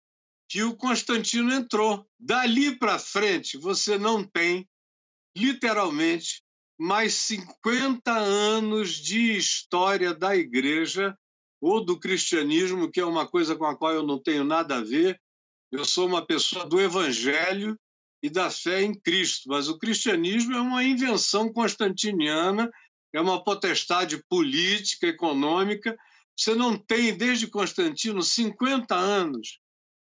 [0.49, 2.07] que o Constantino entrou.
[2.19, 4.67] Dali para frente, você não tem,
[5.35, 6.41] literalmente,
[6.79, 11.17] mais 50 anos de história da igreja
[11.59, 14.83] ou do cristianismo, que é uma coisa com a qual eu não tenho nada a
[14.83, 15.19] ver.
[15.71, 17.77] Eu sou uma pessoa do evangelho
[18.21, 22.71] e da fé em Cristo, mas o cristianismo é uma invenção constantiniana,
[23.13, 25.97] é uma potestade política, econômica.
[26.35, 29.59] Você não tem, desde Constantino, 50 anos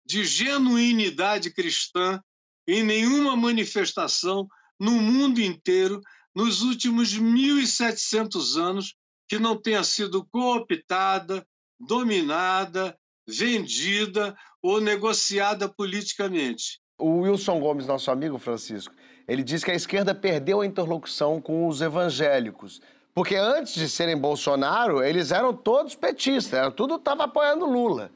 [0.09, 2.19] de genuinidade cristã
[2.67, 4.47] em nenhuma manifestação
[4.79, 6.01] no mundo inteiro
[6.33, 8.95] nos últimos 1.700 anos
[9.27, 11.45] que não tenha sido cooptada,
[11.79, 16.79] dominada, vendida ou negociada politicamente.
[16.97, 18.95] O Wilson Gomes, nosso amigo Francisco,
[19.27, 22.81] ele diz que a esquerda perdeu a interlocução com os evangélicos.
[23.13, 28.11] Porque antes de serem Bolsonaro, eles eram todos petistas, tudo estava apoiando Lula.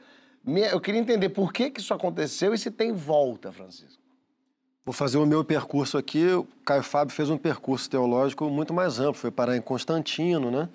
[0.45, 4.01] Eu queria entender por que, que isso aconteceu e se tem volta, Francisco.
[4.85, 6.25] Vou fazer o meu percurso aqui.
[6.33, 10.67] O Caio Fábio fez um percurso teológico muito mais amplo, foi parar em Constantino, né?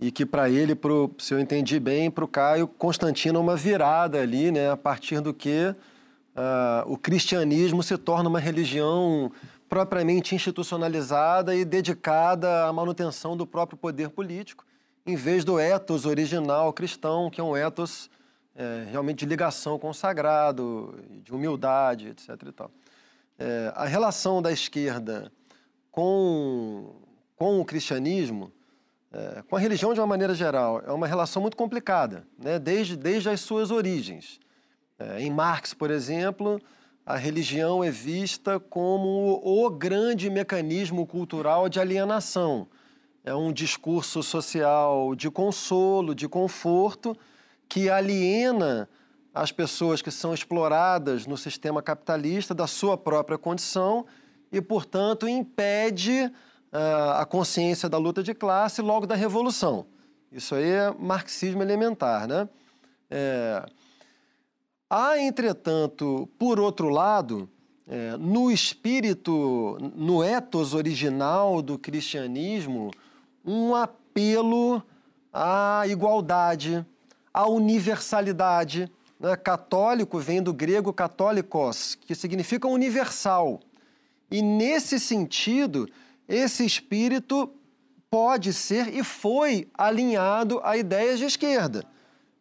[0.00, 3.56] E que para ele, pro, se eu entendi bem, para o Caio, Constantino é uma
[3.56, 4.70] virada ali, né?
[4.70, 5.72] A partir do que
[6.36, 9.30] uh, o cristianismo se torna uma religião
[9.68, 14.64] propriamente institucionalizada e dedicada à manutenção do próprio poder político,
[15.06, 18.10] em vez do ethos original cristão, que é um ethos
[18.56, 22.30] é, realmente de ligação com o sagrado, de humildade, etc.
[22.46, 22.70] E tal.
[23.38, 25.30] É, a relação da esquerda
[25.90, 26.94] com,
[27.36, 28.50] com o cristianismo,
[29.12, 32.58] é, com a religião de uma maneira geral, é uma relação muito complicada, né?
[32.58, 34.40] desde, desde as suas origens.
[34.98, 36.58] É, em Marx, por exemplo,
[37.04, 42.66] a religião é vista como o grande mecanismo cultural de alienação.
[43.22, 47.16] É um discurso social de consolo, de conforto,
[47.68, 48.88] que aliena
[49.34, 54.06] as pessoas que são exploradas no sistema capitalista da sua própria condição
[54.50, 56.32] e, portanto, impede
[56.72, 59.86] uh, a consciência da luta de classe logo da revolução.
[60.32, 62.48] Isso aí é marxismo elementar, né?
[63.10, 63.64] É...
[64.88, 67.48] Há, entretanto, por outro lado,
[67.88, 72.90] é, no espírito, no ethos original do cristianismo,
[73.44, 74.82] um apelo
[75.32, 76.86] à igualdade,
[77.36, 78.90] à universalidade.
[79.20, 79.36] Né?
[79.36, 83.60] Católico vem do grego católicos, que significa universal.
[84.30, 85.86] E nesse sentido,
[86.26, 87.52] esse espírito
[88.10, 91.84] pode ser e foi alinhado a ideias de esquerda.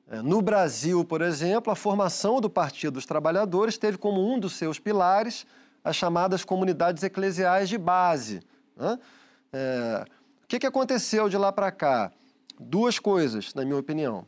[0.08, 4.54] É, no Brasil, por exemplo, a formação do Partido dos Trabalhadores teve como um dos
[4.54, 5.46] seus pilares
[5.84, 8.42] as chamadas comunidades eclesiais de base.
[8.78, 8.98] Né?
[9.52, 10.06] É,
[10.44, 12.12] o que, que aconteceu de lá para cá?
[12.58, 14.26] Duas coisas, na minha opinião.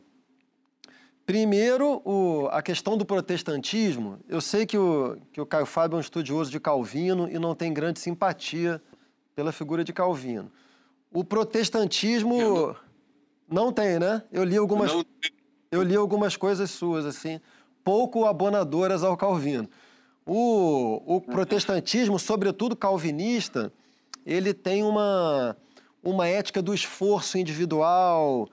[1.28, 4.18] Primeiro, o, a questão do protestantismo.
[4.26, 7.54] Eu sei que o, que o Caio Fábio é um estudioso de Calvino e não
[7.54, 8.80] tem grande simpatia
[9.36, 10.50] pela figura de Calvino.
[11.12, 12.74] O protestantismo
[13.46, 13.64] não...
[13.66, 13.72] não...
[13.74, 14.22] tem, né?
[14.32, 14.90] Eu li algumas.
[14.90, 15.04] Não
[15.70, 17.38] eu li algumas coisas suas, assim,
[17.84, 19.68] pouco abonadoras ao Calvino.
[20.24, 23.70] O, o protestantismo, sobretudo calvinista,
[24.24, 25.54] ele tem uma,
[26.02, 28.48] uma ética do esforço individual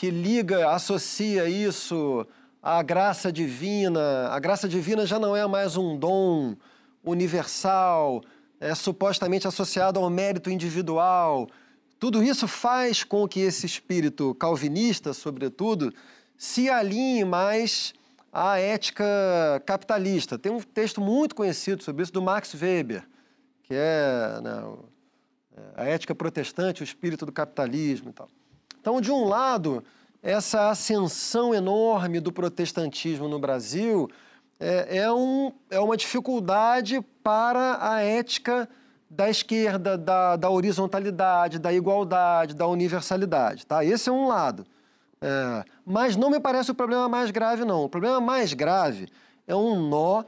[0.00, 2.26] que liga, associa isso
[2.62, 4.28] à graça divina.
[4.28, 6.56] A graça divina já não é mais um dom
[7.04, 8.22] universal,
[8.58, 11.50] é supostamente associado ao mérito individual.
[11.98, 15.92] Tudo isso faz com que esse espírito calvinista, sobretudo,
[16.34, 17.92] se alinhe mais
[18.32, 19.04] à ética
[19.66, 20.38] capitalista.
[20.38, 23.06] Tem um texto muito conhecido sobre isso do Max Weber,
[23.64, 24.78] que é né,
[25.76, 28.30] a ética protestante, o espírito do capitalismo e tal.
[28.80, 29.84] Então, de um lado,
[30.22, 34.08] essa ascensão enorme do protestantismo no Brasil
[34.58, 38.68] é, é, um, é uma dificuldade para a ética
[39.08, 43.66] da esquerda, da, da horizontalidade, da igualdade, da universalidade.
[43.66, 43.84] Tá?
[43.84, 44.66] Esse é um lado.
[45.20, 47.84] É, mas não me parece o problema mais grave, não.
[47.84, 49.08] O problema mais grave
[49.46, 50.24] é um nó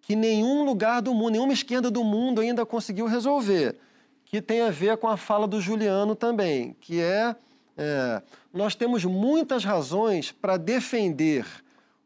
[0.00, 3.76] que nenhum lugar do mundo, nenhuma esquerda do mundo ainda conseguiu resolver,
[4.24, 7.36] que tem a ver com a fala do Juliano também, que é,
[7.76, 11.46] é nós temos muitas razões para defender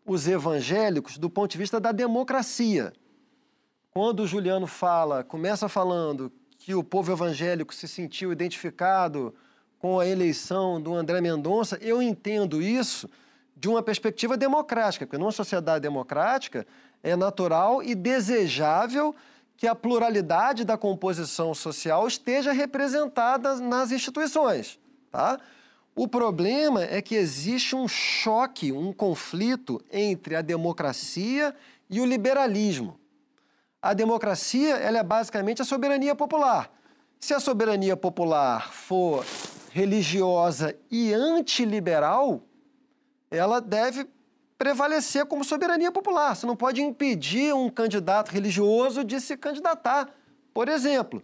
[0.04, 2.92] os evangélicos do ponto de vista da democracia.
[3.90, 9.34] Quando o Juliano fala, começa falando que o povo evangélico se sentiu identificado
[9.78, 13.08] com a eleição do André Mendonça, eu entendo isso
[13.56, 16.66] de uma perspectiva democrática, porque numa sociedade democrática
[17.02, 19.14] é natural e desejável
[19.56, 24.78] que a pluralidade da composição social esteja representada nas instituições,
[25.10, 25.40] tá?
[25.98, 31.56] O problema é que existe um choque, um conflito entre a democracia
[31.88, 33.00] e o liberalismo.
[33.80, 36.70] A democracia ela é basicamente a soberania popular.
[37.18, 39.24] Se a soberania popular for
[39.72, 42.42] religiosa e antiliberal,
[43.30, 44.06] ela deve
[44.58, 46.36] prevalecer como soberania popular.
[46.36, 50.10] Você não pode impedir um candidato religioso de se candidatar,
[50.52, 51.22] por exemplo.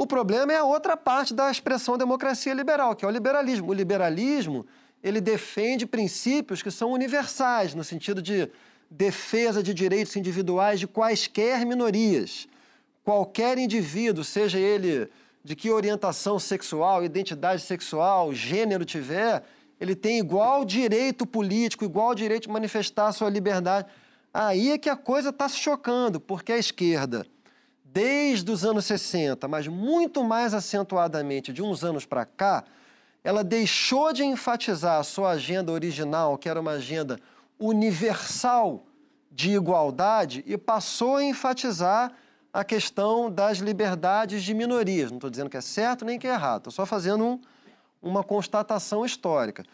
[0.00, 3.70] O problema é a outra parte da expressão democracia liberal, que é o liberalismo.
[3.70, 4.64] O liberalismo,
[5.02, 8.48] ele defende princípios que são universais, no sentido de
[8.88, 12.46] defesa de direitos individuais de quaisquer minorias.
[13.02, 15.10] Qualquer indivíduo, seja ele
[15.42, 19.42] de que orientação sexual, identidade sexual, gênero tiver,
[19.80, 23.88] ele tem igual direito político, igual direito de manifestar a sua liberdade.
[24.32, 27.26] Aí é que a coisa está se chocando, porque a esquerda,
[27.92, 32.64] desde os anos 60, mas muito mais acentuadamente de uns anos para cá,
[33.24, 37.18] ela deixou de enfatizar a sua agenda original, que era uma agenda
[37.58, 38.84] universal
[39.30, 42.12] de igualdade, e passou a enfatizar
[42.52, 45.10] a questão das liberdades de minorias.
[45.10, 47.40] Não estou dizendo que é certo nem que é errado, estou só fazendo um,
[48.02, 49.64] uma constatação histórica.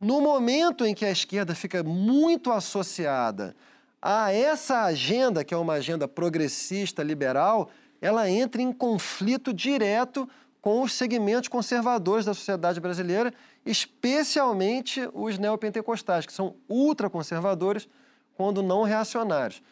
[0.00, 3.54] No momento em que a esquerda fica muito associada
[4.02, 10.28] a essa agenda, que é uma agenda progressista, liberal, ela entra em conflito direto
[10.60, 13.32] com os segmentos conservadores da sociedade brasileira,
[13.64, 17.88] especialmente os neopentecostais, que são ultraconservadores,
[18.34, 19.62] quando não reacionários.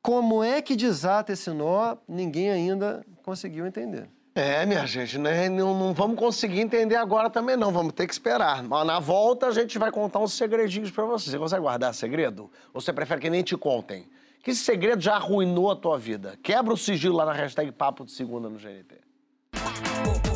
[0.00, 4.08] Como é que desata esse nó, ninguém ainda conseguiu entender.
[4.36, 5.48] É, minha gente, né?
[5.48, 8.62] não, não, vamos conseguir entender agora também não, vamos ter que esperar.
[8.62, 11.30] Mas na volta a gente vai contar uns segredinhos para você.
[11.30, 12.50] Você consegue guardar segredo?
[12.74, 14.06] Ou você prefere que nem te contem?
[14.42, 16.38] Que segredo já arruinou a tua vida?
[16.42, 20.35] Quebra o sigilo lá na hashtag Papo de Segunda no GNT.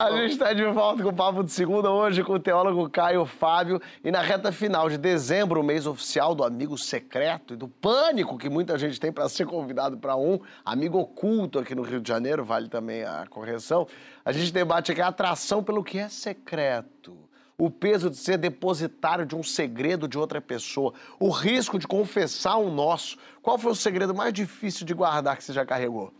[0.00, 3.26] A gente está de volta com o Papo de Segunda hoje com o teólogo Caio
[3.26, 7.68] Fábio e na reta final de dezembro, o mês oficial do amigo secreto e do
[7.68, 12.00] pânico que muita gente tem para ser convidado para um amigo oculto aqui no Rio
[12.00, 13.86] de Janeiro, vale também a correção.
[14.24, 17.18] A gente debate aqui a atração pelo que é secreto.
[17.58, 22.56] o peso de ser depositário de um segredo de outra pessoa, o risco de confessar
[22.56, 23.18] um nosso.
[23.42, 26.10] Qual foi o segredo mais difícil de guardar que você já carregou?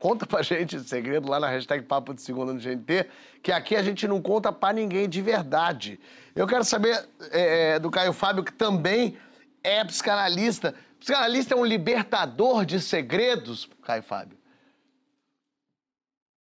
[0.00, 3.06] Conta pra gente esse segredo lá na hashtag Papo de Segunda no GNT,
[3.42, 6.00] que aqui a gente não conta pra ninguém de verdade.
[6.34, 9.18] Eu quero saber é, é do Caio Fábio, que também
[9.62, 10.74] é psicanalista.
[10.98, 14.38] Psicanalista é um libertador de segredos, Caio Fábio?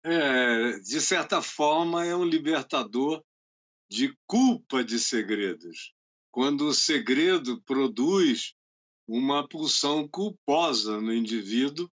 [0.03, 3.23] É, de certa forma, é um libertador
[3.89, 5.93] de culpa de segredos.
[6.29, 8.53] Quando o segredo produz
[9.07, 11.89] uma pulsão culposa no indivíduo,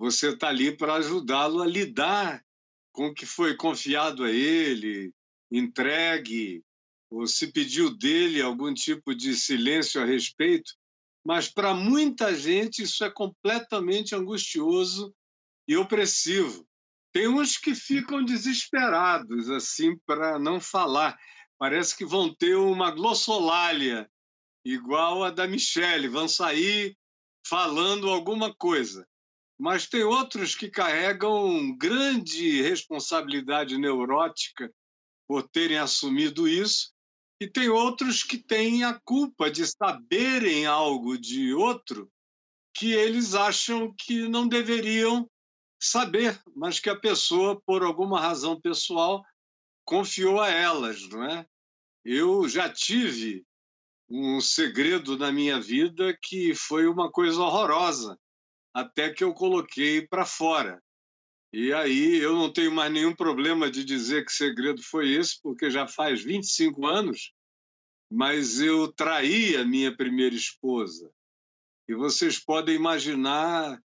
[0.00, 2.42] você está ali para ajudá-lo a lidar
[2.90, 5.12] com o que foi confiado a ele,
[5.52, 6.64] entregue,
[7.10, 10.72] ou se pediu dele algum tipo de silêncio a respeito.
[11.22, 15.14] Mas para muita gente isso é completamente angustioso
[15.68, 16.66] e opressivo.
[17.12, 21.18] Tem uns que ficam desesperados, assim, para não falar.
[21.58, 24.10] Parece que vão ter uma glossolalia
[24.64, 26.96] igual a da Michelle, vão sair
[27.46, 29.06] falando alguma coisa.
[29.60, 34.72] Mas tem outros que carregam grande responsabilidade neurótica
[35.28, 36.94] por terem assumido isso,
[37.38, 42.10] e tem outros que têm a culpa de saberem algo de outro
[42.74, 45.28] que eles acham que não deveriam
[45.78, 49.22] saber, mas que a pessoa, por alguma razão pessoal,
[49.84, 51.46] confiou a elas, não é?
[52.02, 53.44] Eu já tive
[54.08, 58.18] um segredo na minha vida que foi uma coisa horrorosa,
[58.74, 60.82] até que eu coloquei para fora.
[61.52, 65.70] E aí eu não tenho mais nenhum problema de dizer que segredo foi esse, porque
[65.70, 67.32] já faz 25 anos,
[68.10, 71.10] mas eu traí a minha primeira esposa.
[71.88, 73.82] E vocês podem imaginar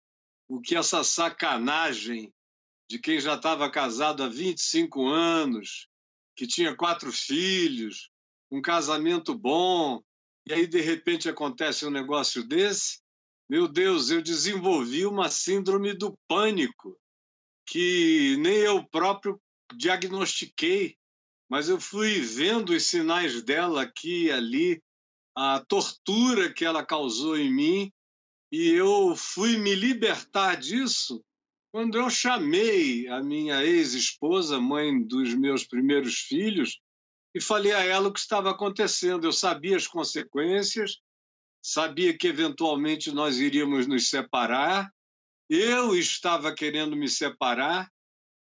[0.47, 2.31] o que essa sacanagem
[2.87, 5.87] de quem já estava casado há 25 anos,
[6.35, 8.11] que tinha quatro filhos,
[8.51, 10.03] um casamento bom,
[10.47, 12.99] e aí de repente acontece um negócio desse,
[13.49, 16.97] meu Deus, eu desenvolvi uma síndrome do pânico
[17.67, 19.39] que nem eu próprio
[19.75, 20.95] diagnostiquei,
[21.49, 24.81] mas eu fui vendo os sinais dela aqui e ali,
[25.35, 27.91] a tortura que ela causou em mim,
[28.51, 31.23] e eu fui me libertar disso
[31.71, 36.79] quando eu chamei a minha ex-esposa, mãe dos meus primeiros filhos,
[37.35, 39.25] e falei a ela o que estava acontecendo.
[39.27, 41.01] Eu sabia as consequências,
[41.65, 44.87] sabia que eventualmente nós iríamos nos separar.
[45.49, 47.91] Eu estava querendo me separar.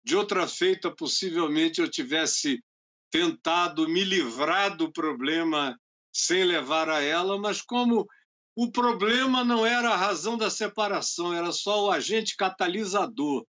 [0.04, 2.62] De outra feita, possivelmente eu tivesse
[3.10, 5.74] tentado me livrar do problema
[6.12, 8.06] sem levar a ela, mas como
[8.54, 13.46] o problema não era a razão da separação, era só o agente catalisador.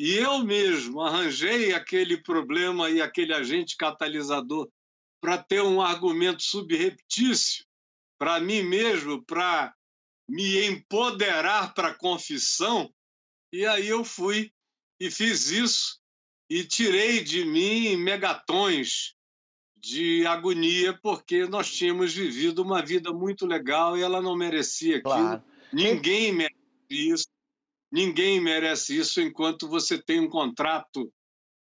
[0.00, 4.68] E eu mesmo arranjei aquele problema e aquele agente catalisador
[5.20, 7.65] para ter um argumento subreptício
[8.18, 9.74] para mim mesmo, para
[10.28, 12.92] me empoderar para a confissão.
[13.52, 14.52] E aí eu fui
[15.00, 16.00] e fiz isso
[16.48, 19.14] e tirei de mim megatons
[19.76, 25.14] de agonia, porque nós tínhamos vivido uma vida muito legal e ela não merecia aquilo.
[25.14, 25.44] Claro.
[25.72, 26.56] Ninguém merece
[26.90, 27.28] isso.
[27.92, 31.12] Ninguém merece isso enquanto você tem um contrato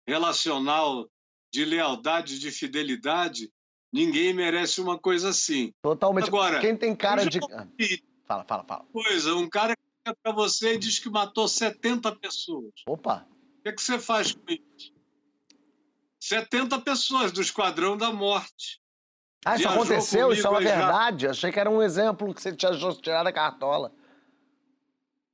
[0.08, 1.10] relacional
[1.52, 3.52] de lealdade, de fidelidade.
[3.94, 5.72] Ninguém merece uma coisa assim.
[5.84, 6.28] Totalmente.
[6.28, 7.40] Agora, quem tem cara de.
[8.26, 8.86] Fala, fala, fala.
[8.92, 12.74] Coisa, um cara que liga para você e diz que matou 70 pessoas.
[12.88, 13.28] Opa!
[13.60, 14.92] O que, é que você faz com isso?
[16.20, 18.82] 70 pessoas do Esquadrão da Morte.
[19.46, 20.32] Ah, isso aconteceu?
[20.32, 21.26] Isso é uma verdade?
[21.26, 21.32] Já...
[21.32, 23.94] Achei que era um exemplo que você tinha tirado da cartola.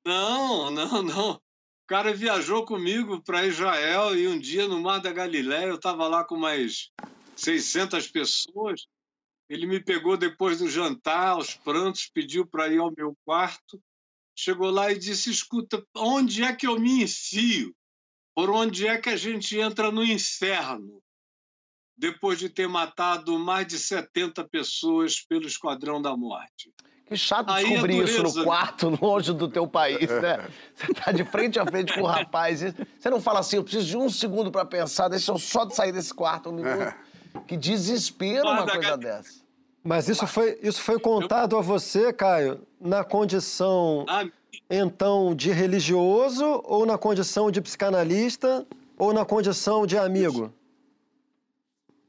[0.05, 1.31] Não, não, não.
[1.31, 6.07] O cara viajou comigo para Israel e um dia no Mar da Galiléia eu estava
[6.07, 6.91] lá com mais
[7.39, 8.87] 600 pessoas.
[9.49, 13.81] Ele me pegou depois do jantar, aos prantos, pediu para ir ao meu quarto.
[14.35, 17.75] Chegou lá e disse: Escuta, onde é que eu me enfio?
[18.35, 21.01] Por onde é que a gente entra no inferno?
[21.97, 26.71] Depois de ter matado mais de 70 pessoas pelo Esquadrão da Morte.
[27.05, 30.47] Que chato Aí descobrir isso no quarto, longe do teu país, né?
[30.75, 32.61] Você tá de frente a frente com o rapaz.
[32.61, 35.91] Você não fala assim, eu preciso de um segundo para pensar, deixa eu só sair
[35.91, 36.93] desse quarto um minuto.
[37.47, 39.41] Que desespero uma coisa dessa.
[39.83, 44.25] Mas isso foi, isso foi contado a você, Caio, na condição ah,
[44.69, 48.67] então de religioso ou na condição de psicanalista
[48.97, 50.53] ou na condição de amigo?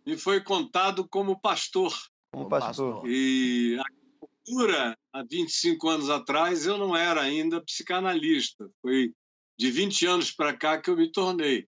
[0.04, 1.94] Me foi contado como pastor.
[2.32, 3.02] Como pastor.
[3.06, 3.84] E a
[4.18, 8.68] cultura, há 25 anos atrás, eu não era ainda psicanalista.
[8.82, 9.12] Foi
[9.58, 11.66] de 20 anos para cá que eu me tornei.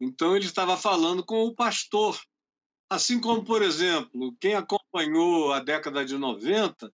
[0.00, 2.18] Então ele estava falando com o pastor.
[2.92, 6.92] Assim como, por exemplo, quem acompanhou a década de 90,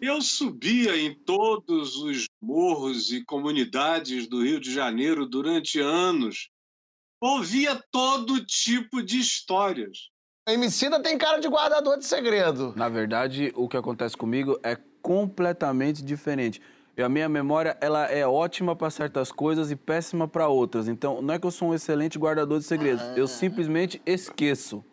[0.00, 6.50] eu subia em todos os morros e comunidades do Rio de Janeiro durante anos,
[7.20, 10.08] ouvia todo tipo de histórias.
[10.48, 12.74] A Emicida tem cara de guardador de segredo.
[12.74, 16.60] Na verdade, o que acontece comigo é completamente diferente.
[16.96, 20.88] E a minha memória ela é ótima para certas coisas e péssima para outras.
[20.88, 23.04] Então, não é que eu sou um excelente guardador de segredos.
[23.04, 23.14] Ah.
[23.16, 24.84] Eu simplesmente esqueço.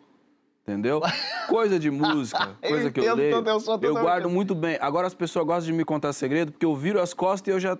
[0.68, 1.00] Entendeu?
[1.48, 3.42] Coisa de música, coisa que eu leio.
[3.80, 4.76] Eu guardo muito bem.
[4.82, 7.58] Agora as pessoas gostam de me contar segredo porque eu viro as costas e eu
[7.58, 7.78] já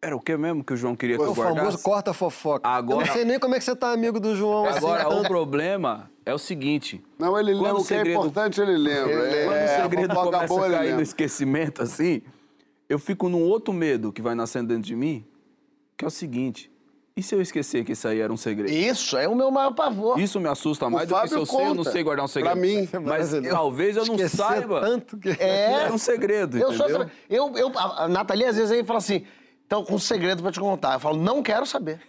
[0.00, 1.52] era o que mesmo que o João queria que eu guardasse?
[1.52, 2.68] O famoso corta fofoca.
[2.68, 3.02] Agora...
[3.02, 4.66] Eu não sei nem como é que você tá amigo do João.
[4.66, 4.78] Assim.
[4.78, 7.04] Agora, assim, o problema é o seguinte...
[7.18, 9.10] Não, ele lembra o que é importante, ele lembra.
[9.10, 12.22] Ele, quando é, o segredo começa boa, a cair no esquecimento, assim,
[12.88, 15.24] eu fico num outro medo que vai nascendo dentro de mim,
[15.96, 16.70] que é o seguinte...
[17.18, 18.72] E se eu esquecer que isso aí era um segredo?
[18.72, 20.20] Isso, é o meu maior pavor.
[20.20, 21.58] Isso me assusta mais o do Fábio que se eu conta.
[21.58, 22.52] sei, eu não sei guardar um segredo.
[22.52, 22.88] Pra mim.
[23.04, 25.30] Mas talvez eu não saiba tanto que...
[25.30, 26.96] É, era um segredo, eu entendeu?
[26.96, 29.24] Sou, eu, eu, a Nathalie às vezes aí fala assim,
[29.66, 30.94] então, com um segredo pra te contar.
[30.94, 32.00] Eu falo, não quero saber.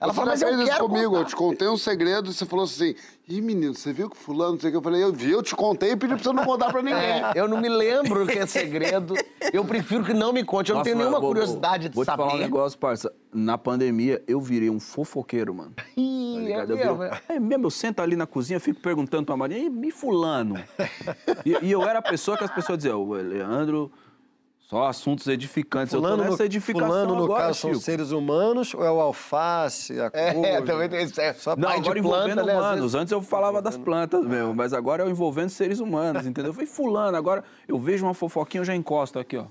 [0.00, 1.20] Ela você fala, mas eu quero isso comigo, contar.
[1.20, 2.94] eu te contei um segredo e você falou assim,
[3.28, 4.76] ih, menino, você viu que fulano, não sei o que.
[4.76, 7.00] Eu falei, eu vi, eu te contei e pedi pra você não contar pra ninguém.
[7.00, 9.14] É, eu não me lembro o que é segredo.
[9.52, 10.70] Eu prefiro que não me conte.
[10.70, 12.16] Eu Nossa, não tenho nenhuma vou, curiosidade de vou saber.
[12.16, 13.12] Vou te falar um negócio, parça.
[13.32, 15.72] Na pandemia, eu virei um fofoqueiro, mano.
[15.96, 17.20] Ih, tá é, mesmo, é.
[17.28, 20.62] é mesmo, eu sento ali na cozinha, fico perguntando pra Maria, e me fulano?
[21.46, 23.90] e, e eu era a pessoa que as pessoas diziam, o Leandro
[24.74, 25.94] só assuntos edificantes.
[25.94, 27.74] Fulano eu tô nessa no, edificação fulano, no agora, caso, Chico.
[27.74, 30.48] são seres humanos ou é o alface, a é, couve?
[30.48, 31.20] É, também tem isso.
[31.20, 32.94] É, só Não, agora envolvendo né, humanos.
[32.96, 36.50] Antes eu falava das plantas mesmo, mas agora eu envolvendo seres humanos, entendeu?
[36.50, 39.44] Eu falei, fulano, agora eu vejo uma fofoquinha, eu já encosto aqui, ó.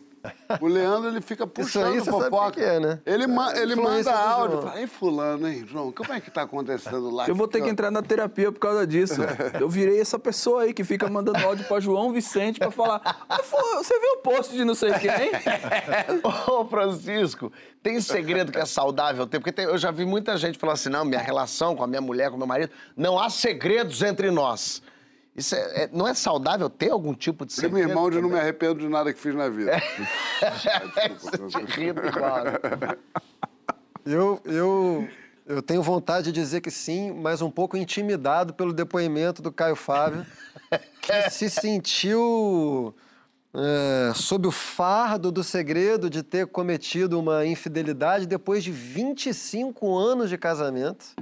[0.61, 2.51] O Leandro, ele fica puxando Isso aí, fofoca.
[2.51, 2.99] que é, né?
[3.05, 4.61] Ele, ma ele manda áudio.
[4.61, 7.27] Fala, Ei, fulano, hein, João, como é que tá acontecendo lá?
[7.27, 9.21] Eu vou ter que entrar na terapia por causa disso.
[9.59, 13.01] Eu virei essa pessoa aí que fica mandando áudio pra João Vicente pra falar
[13.83, 15.31] você viu o post de não sei quem, hein?
[16.47, 17.51] Ô, Francisco,
[17.81, 19.39] tem segredo que é saudável ter?
[19.39, 22.01] Porque tem, eu já vi muita gente falar assim, não, minha relação com a minha
[22.01, 24.81] mulher, com o meu marido, não há segredos entre nós.
[25.35, 27.73] Isso é, é, não é saudável ter algum tipo de segredo?
[27.73, 29.71] Meu irmão, eu não me arrependo de nada que fiz na vida.
[30.43, 31.09] É.
[31.09, 32.99] Desculpa,
[34.05, 35.07] eu, eu,
[35.45, 39.77] eu tenho vontade de dizer que sim, mas um pouco intimidado pelo depoimento do Caio
[39.77, 40.25] Fábio,
[41.01, 42.93] que se sentiu
[43.53, 50.29] é, sob o fardo do segredo de ter cometido uma infidelidade depois de 25 anos
[50.29, 51.15] de casamento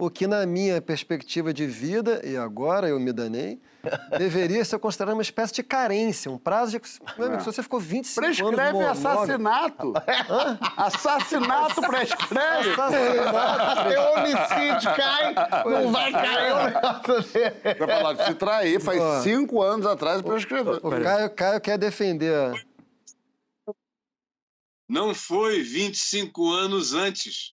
[0.00, 3.60] o que, na minha perspectiva de vida, e agora eu me danei,
[4.18, 6.80] deveria ser considerado uma espécie de carência, um prazo de.
[7.18, 8.72] Meu amigo, se você ficou 25 prescreve anos.
[8.72, 9.92] Prescreve assassinato.
[10.28, 10.58] Hã?
[10.76, 12.70] Assassinato prescreve.
[12.70, 13.88] Assassinato.
[13.88, 15.34] Teu homicídio cai,
[15.66, 17.78] não vai cair o negócio dele.
[17.78, 19.20] Vai falar que se trair, faz Pô.
[19.22, 20.80] cinco anos atrás prescreveu.
[20.82, 22.52] O Caio, Caio quer defender.
[24.88, 27.52] Não foi 25 anos antes.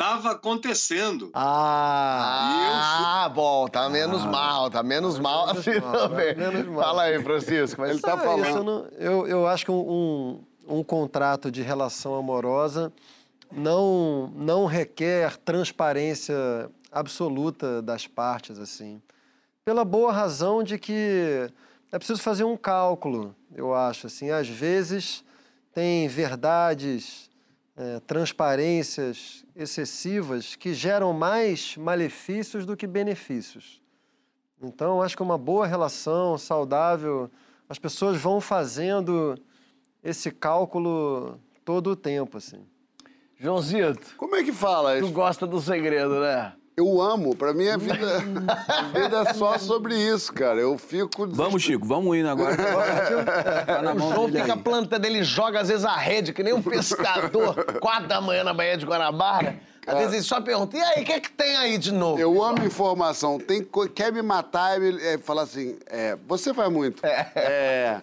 [0.00, 1.28] Estava acontecendo.
[1.34, 6.36] Ah, ah bom, tá menos ah, mal, tá menos mal assim também.
[6.36, 6.84] Menos mal.
[6.84, 8.46] Fala aí, Francisco, mas ele tá falando.
[8.46, 12.92] Isso, eu, não, eu, eu, acho que um, um, um contrato de relação amorosa
[13.50, 19.02] não, não requer transparência absoluta das partes, assim.
[19.64, 21.50] Pela boa razão de que
[21.90, 24.30] é preciso fazer um cálculo, eu acho, assim.
[24.30, 25.24] Às vezes
[25.74, 27.27] tem verdades
[27.78, 33.80] é, transparências excessivas que geram mais malefícios do que benefícios.
[34.60, 37.30] Então, acho que uma boa relação saudável,
[37.68, 39.38] as pessoas vão fazendo
[40.02, 42.66] esse cálculo todo o tempo, assim.
[43.38, 44.16] Joãozito.
[44.16, 44.98] Como é que fala?
[44.98, 46.52] Tu gosta do segredo, né?
[46.78, 47.34] Eu amo.
[47.34, 47.96] Pra mim, a vida,
[48.68, 50.60] a vida é só sobre isso, cara.
[50.60, 51.26] Eu fico...
[51.26, 51.84] Vamos, Chico.
[51.84, 52.54] Vamos indo agora.
[53.66, 56.52] tá na mão o João fica plantando, ele joga às vezes a rede, que nem
[56.52, 59.58] um pescador, quatro da manhã na Baía de Guanabara.
[59.84, 62.20] Às vezes ele só pergunta, e aí, o que, é que tem aí de novo?
[62.20, 63.40] Eu amo informação.
[63.40, 67.04] Tem, quer me matar e é, falar assim, é, você faz muito.
[67.04, 67.32] É.
[67.34, 68.02] é.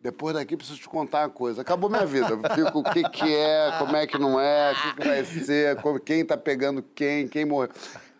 [0.00, 1.62] Depois daqui preciso te contar uma coisa.
[1.62, 2.28] Acabou minha vida.
[2.54, 5.76] Fico o que, que é, como é que não é, o que, que vai ser,
[6.04, 7.70] quem tá pegando quem, quem morreu.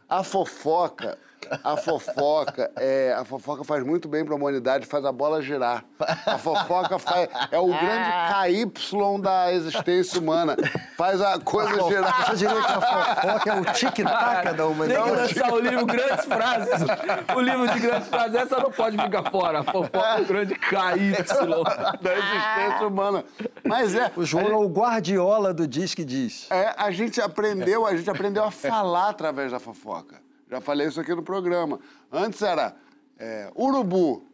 [0.08, 1.18] A fofoca,
[1.62, 5.84] a fofoca, é, a fofoca faz muito bem para a humanidade, faz a bola girar.
[6.26, 8.10] A fofoca faz, é o grande
[8.72, 10.56] KY da existência humana.
[10.96, 12.26] Faz a coisa a girar.
[12.26, 15.04] Você diria que a fofoca é o tic-tac da humanidade?
[15.04, 16.80] Tem que lançar o livro Grandes Frases.
[17.34, 19.60] O livro de grandes frases, essa não pode ficar fora.
[19.60, 21.12] A fofoca é o grande KY
[22.00, 23.24] da existência humana.
[23.64, 24.10] Mas é...
[24.16, 26.46] O João é o guardiola do Diz que Diz.
[26.50, 30.23] É, a gente aprendeu, a gente aprendeu a falar através da fofoca.
[30.54, 31.80] Já falei isso aqui no programa.
[32.12, 32.76] Antes era
[33.18, 34.24] é, urubu.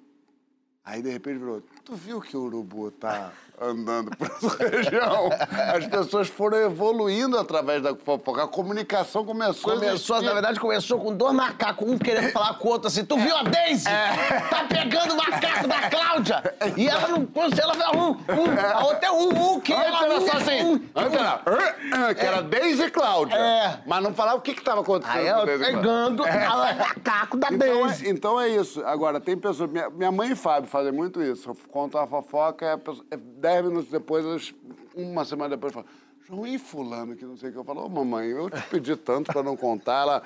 [0.85, 5.29] Aí, de repente, virou, tu viu que o urubu tá andando por essa região.
[5.77, 8.45] As pessoas foram evoluindo através da fofoca.
[8.45, 12.69] A comunicação começou, começou a Na verdade, começou com dois macacos, um querendo falar com
[12.69, 13.87] o outro assim, tu viu a Daisy?
[13.87, 14.41] É.
[14.49, 16.55] Tá pegando o macaco da Cláudia!
[16.77, 17.29] E ela não...
[17.61, 20.05] Ela vai um, um, a outra é um, um, que Antes ela...
[20.05, 22.15] era só assim, um, antes era...
[22.15, 23.37] Que era Daisy e Cláudia.
[23.37, 23.81] É.
[23.87, 26.49] Mas não falava o que que tava acontecendo Aí ela pegando é.
[26.49, 28.07] o macaco da então, Daisy.
[28.07, 28.83] É, então é isso.
[28.87, 29.71] Agora, tem pessoas...
[29.71, 31.55] Minha, minha mãe e Fábio fazem muito isso.
[31.71, 33.17] Contam a fofoca, é, é
[33.51, 34.55] dez minutos depois,
[34.95, 35.89] uma semana depois, falam,
[36.27, 37.59] João, e fulano que não sei o que?
[37.59, 40.03] Eu falo, ô oh, mamãe, eu te pedi tanto para não contar.
[40.03, 40.23] Ela,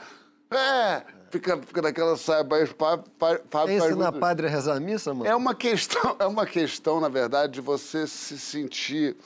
[0.50, 5.28] é, fica, fica naquela saiba aí, Fábio Isso na padre rezar a missa, mano?
[5.28, 9.16] É uma questão, é uma questão, na verdade, de você se sentir...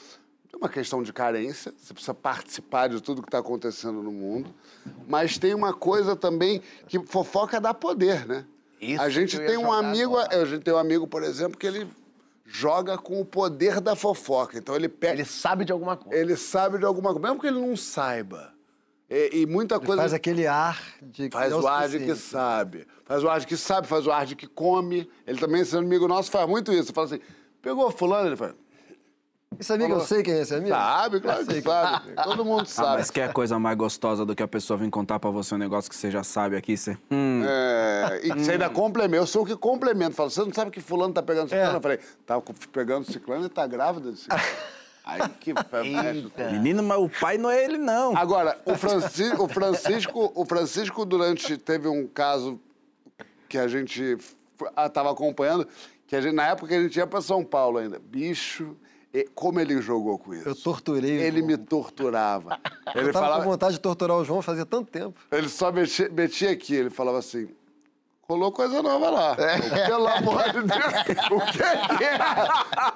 [0.53, 4.53] É uma questão de carência, você precisa participar de tudo que está acontecendo no mundo,
[5.07, 8.44] mas tem uma coisa também que fofoca dá poder, né?
[8.80, 10.42] Isso a gente tem um amigo, agora.
[10.42, 11.86] a gente tem um amigo, por exemplo, que ele
[12.49, 14.57] joga com o poder da fofoca.
[14.57, 15.14] Então ele pega.
[15.14, 16.18] Ele sabe de alguma coisa.
[16.18, 18.53] Ele sabe de alguma coisa, mesmo que ele não saiba.
[19.09, 20.03] E, e muita ele coisa.
[20.03, 22.86] Faz aquele ar de que Faz o ar de que sabe.
[23.05, 25.09] Faz o ar de que sabe, faz o ar de que come.
[25.26, 26.92] Ele também, sendo amigo nosso, faz muito isso.
[26.92, 27.20] Fala assim:
[27.61, 28.57] pegou fulano, ele fala.
[29.59, 30.70] Esse amigo, Falou, eu sei quem é esse amigo?
[30.70, 32.14] Sabe, claro que sabe.
[32.22, 32.88] Todo mundo sabe.
[32.88, 35.55] Ah, mas que é coisa mais gostosa do que a pessoa vir contar pra você
[35.55, 36.76] um negócio que você já sabe aqui?
[36.76, 36.96] Você...
[37.11, 37.42] Hum.
[37.44, 39.22] É, e você ainda complementa.
[39.22, 40.14] Eu sou o que complemento.
[40.14, 41.72] Falo, você não sabe que fulano tá pegando ciclano?
[41.72, 41.76] É.
[41.76, 42.40] Eu falei, tá
[42.72, 44.42] pegando ciclano e tá grávida de ciclano.
[45.09, 45.55] Aí que
[46.53, 48.14] Menino, mas o pai não é ele, não.
[48.14, 52.61] Agora, o Francisco, o Francisco, o Francisco durante teve um caso
[53.49, 54.18] que a gente
[54.84, 55.66] estava acompanhando,
[56.07, 57.99] que a gente, na época a gente ia para São Paulo ainda.
[57.99, 58.76] Bicho,
[59.34, 60.48] como ele jogou com isso?
[60.48, 61.18] Eu torturei.
[61.18, 62.59] Ele me torturava.
[62.94, 63.44] Ele eu tava falava...
[63.44, 65.20] com vontade de torturar o João fazia tanto tempo.
[65.30, 67.48] Ele só metia, metia aqui, ele falava assim,
[68.30, 69.36] Rolou coisa nova lá.
[69.38, 69.86] É.
[69.86, 71.30] Pelo amor de Deus.
[71.30, 72.18] o que é?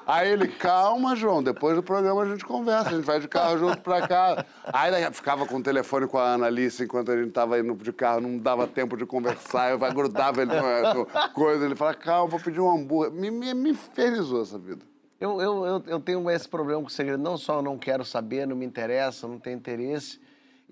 [0.07, 3.57] Aí ele, calma, João, depois do programa a gente conversa, a gente vai de carro
[3.57, 4.45] junto pra cá.
[4.71, 7.95] Aí ficava com o telefone com a Ana Alice enquanto a gente tava indo de
[7.95, 11.65] carro, não dava tempo de conversar, eu grudava ele no, coisa.
[11.65, 13.19] Ele falava, calma, vou pedir um hambúrguer.
[13.19, 14.85] Me, me, me infernizou essa vida.
[15.23, 17.23] Eu, eu, eu, eu tenho esse problema com o segredo.
[17.23, 20.19] Não só eu não quero saber, não me interessa, não tenho interesse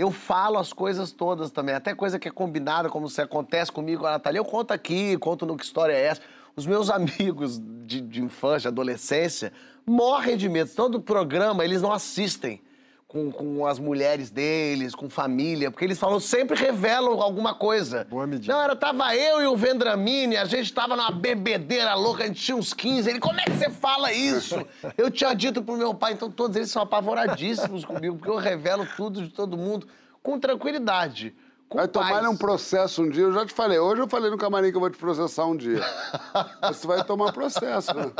[0.00, 4.00] eu falo as coisas todas também, até coisa que é combinada, como se acontece comigo
[4.00, 6.22] com a Natália, eu conto aqui, conto no que história é essa.
[6.56, 9.52] Os meus amigos de, de infância, adolescência,
[9.84, 10.70] morrem de medo.
[10.74, 12.62] Todo programa eles não assistem
[13.10, 18.06] com, com as mulheres deles, com família, porque eles falam, sempre revelam alguma coisa.
[18.08, 18.54] Boa medida.
[18.54, 22.40] Não, era, tava eu e o Vendramini, a gente tava numa bebedeira louca, a gente
[22.40, 23.10] tinha uns 15.
[23.10, 24.64] Ele, como é que você fala isso?
[24.96, 28.86] eu tinha dito pro meu pai, então todos eles são apavoradíssimos comigo, porque eu revelo
[28.96, 29.88] tudo de todo mundo
[30.22, 31.34] com tranquilidade.
[31.68, 33.80] Com Vai tomar um processo um dia, eu já te falei.
[33.80, 35.80] Hoje eu falei no camarim que eu vou te processar um dia.
[36.62, 38.12] Você vai tomar processo, né?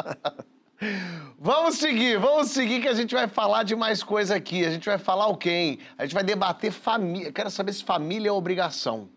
[1.38, 4.64] Vamos seguir, vamos seguir que a gente vai falar de mais coisa aqui.
[4.64, 5.78] A gente vai falar o quê, hein?
[5.98, 7.32] A gente vai debater família.
[7.32, 9.08] Quero saber se família é obrigação.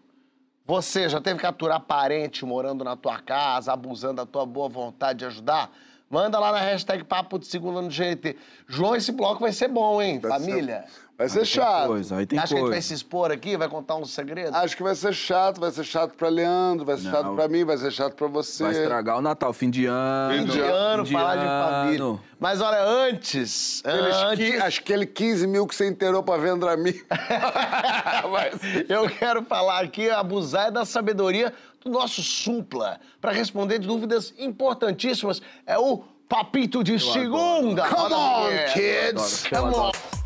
[0.65, 5.19] Você já teve que aturar parente morando na tua casa, abusando da tua boa vontade
[5.19, 5.71] de ajudar?
[6.09, 8.37] Manda lá na hashtag Papo de Segunda no GNT.
[8.67, 10.19] João, esse bloco vai ser bom, hein?
[10.19, 10.85] Vai família.
[10.87, 11.02] Ser...
[11.15, 11.87] Vai ser chato.
[11.87, 12.55] Coisa, aí tem Acha coisa.
[12.55, 13.55] que a gente vai se expor aqui?
[13.55, 14.55] Vai contar um segredo?
[14.55, 15.59] Acho que vai ser chato.
[15.61, 17.11] Vai ser chato pra Leandro, vai ser Não.
[17.11, 18.63] chato pra mim, vai ser chato pra você.
[18.63, 20.33] Vai estragar o Natal, fim de ano.
[20.33, 22.19] Fim de ano, fim falar de, família.
[22.39, 23.83] Mas olha, antes...
[23.85, 24.59] antes...
[24.61, 26.99] Acho que aquele 15 mil que você inteirou pra vender mim.
[28.31, 28.59] Mas
[28.89, 31.53] eu quero falar aqui, abusar da sabedoria
[31.85, 32.99] do nosso supla.
[33.21, 35.41] Pra responder dúvidas importantíssimas.
[35.65, 37.85] É o Papito de eu Segunda.
[37.85, 38.09] Adoro.
[38.09, 39.45] Come on, kids!
[39.47, 40.22] Come on!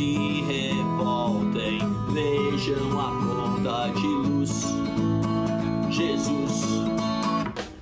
[0.00, 1.78] Se revoltem,
[2.12, 4.64] vejam a conta de luz.
[5.90, 6.64] Jesus.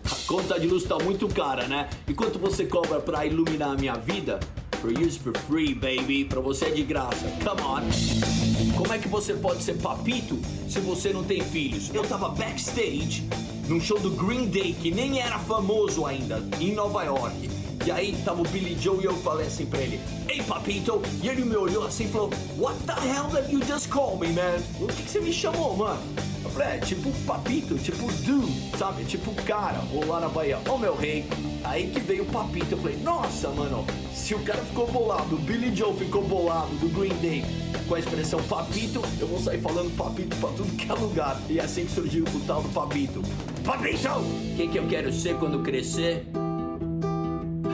[0.04, 1.88] A conta de luz tá muito cara, né?
[2.08, 4.40] E quanto você cobra pra iluminar a minha vida?
[4.80, 6.24] For use for free, baby.
[6.24, 7.30] Pra você é de graça.
[7.44, 8.76] Come on.
[8.76, 11.92] Como é que você pode ser papito se você não tem filhos?
[11.94, 13.28] Eu tava backstage
[13.68, 17.48] num show do Green Day que nem era famoso ainda, em Nova York.
[17.88, 21.00] E aí tava o Billy Joe e eu falei assim pra ele, Ei papito!
[21.22, 22.28] E ele me olhou assim e falou,
[22.58, 24.58] What the hell that you just called me, man?
[24.78, 25.98] O que, que você me chamou, mano?
[26.44, 29.04] Eu falei, é, tipo papito, tipo dude, sabe?
[29.04, 31.24] Tipo cara, ou lá na Bahia, ô oh, meu rei.
[31.64, 35.38] Aí que veio o papito, eu falei, nossa, mano, se o cara ficou bolado, o
[35.38, 37.42] Billy Joe ficou bolado do Green Day
[37.88, 41.40] com a expressão papito, eu vou sair falando papito pra tudo que é lugar.
[41.48, 43.22] E é assim que surgiu o tal do papito.
[43.64, 44.10] Papito!
[44.10, 46.26] O que, que eu quero ser quando crescer?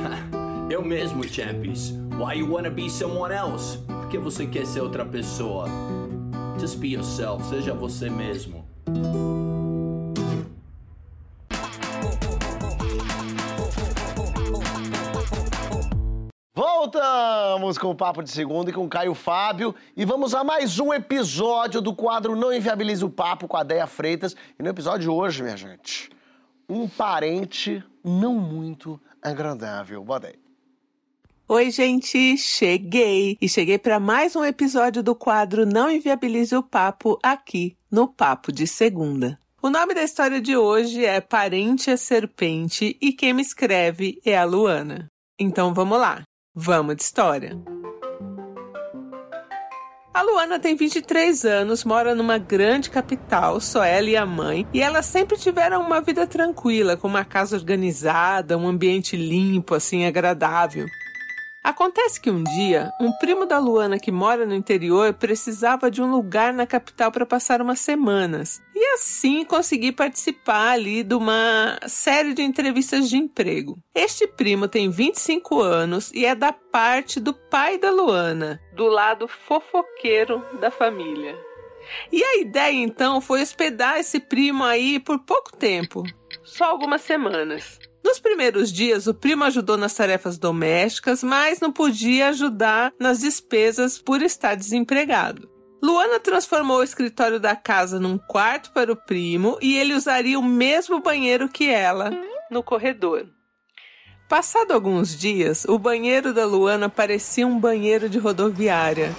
[0.71, 1.93] Eu mesmo, Champions.
[2.19, 3.79] Why you wanna be someone else?
[4.15, 5.67] que você quer ser outra pessoa.
[6.61, 8.65] Just be yourself, seja você mesmo.
[16.55, 20.95] Voltamos com o Papo de Segunda e com Caio Fábio e vamos a mais um
[20.95, 24.37] episódio do quadro Não Inviabilize o Papo com a Deia Freitas.
[24.57, 26.09] E no episódio de hoje, minha gente,
[26.69, 30.05] um parente não muito agradável.
[30.05, 30.45] Bota aí.
[31.47, 33.37] Oi, gente, cheguei!
[33.41, 38.51] E cheguei para mais um episódio do quadro Não Inviabilize o Papo aqui no Papo
[38.51, 39.39] de Segunda.
[39.61, 44.37] O nome da história de hoje é Parente a Serpente e quem me escreve é
[44.37, 45.07] a Luana.
[45.39, 46.22] Então vamos lá,
[46.55, 47.59] vamos de história.
[50.15, 54.81] A Luana tem 23 anos, mora numa grande capital, só ela e a mãe, e
[54.81, 60.87] elas sempre tiveram uma vida tranquila, com uma casa organizada, um ambiente limpo, assim, agradável.
[61.65, 66.11] Acontece que um dia, um primo da Luana que mora no interior precisava de um
[66.11, 68.61] lugar na capital para passar umas semanas.
[68.75, 73.79] E assim consegui participar ali de uma série de entrevistas de emprego.
[73.95, 79.27] Este primo tem 25 anos e é da parte do pai da Luana, do lado
[79.27, 81.35] fofoqueiro da família.
[82.12, 86.03] E a ideia então foi hospedar esse primo aí por pouco tempo,
[86.43, 87.79] só algumas semanas.
[88.05, 93.99] Nos primeiros dias, o primo ajudou nas tarefas domésticas, mas não podia ajudar nas despesas
[93.99, 95.49] por estar desempregado.
[95.83, 100.43] Luana transformou o escritório da casa num quarto para o primo e ele usaria o
[100.43, 102.11] mesmo banheiro que ela
[102.51, 103.27] no corredor.
[104.29, 109.15] Passado alguns dias, o banheiro da Luana parecia um banheiro de rodoviária,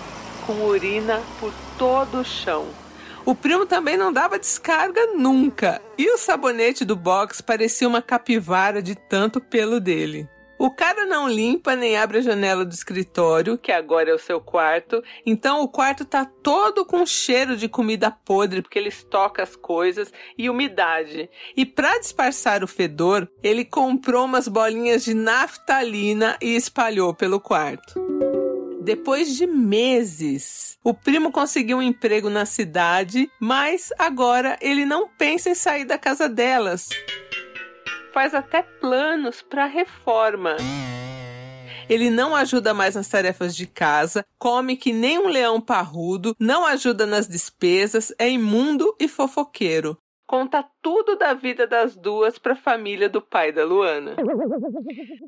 [0.45, 2.84] com urina por todo o chão.
[3.25, 5.81] O primo também não dava descarga nunca.
[5.97, 10.29] E o sabonete do box parecia uma capivara de tanto pelo dele.
[10.59, 14.39] O cara não limpa nem abre a janela do escritório, que agora é o seu
[14.39, 19.53] quarto, então o quarto tá todo com cheiro de comida podre, porque ele estoca as
[19.55, 21.29] coisas e umidade.
[21.57, 28.24] E para disfarçar o fedor, ele comprou umas bolinhas de naftalina e espalhou pelo quarto.
[28.85, 35.49] Depois de meses, o primo conseguiu um emprego na cidade, mas agora ele não pensa
[35.49, 36.89] em sair da casa delas.
[38.13, 40.57] Faz até planos para reforma.
[41.89, 46.63] Ele não ajuda mais nas tarefas de casa, come que nem um leão parrudo, não
[46.63, 49.97] ajuda nas despesas, é imundo e fofoqueiro
[50.27, 54.15] conta tudo da vida das duas para a família do pai da Luana.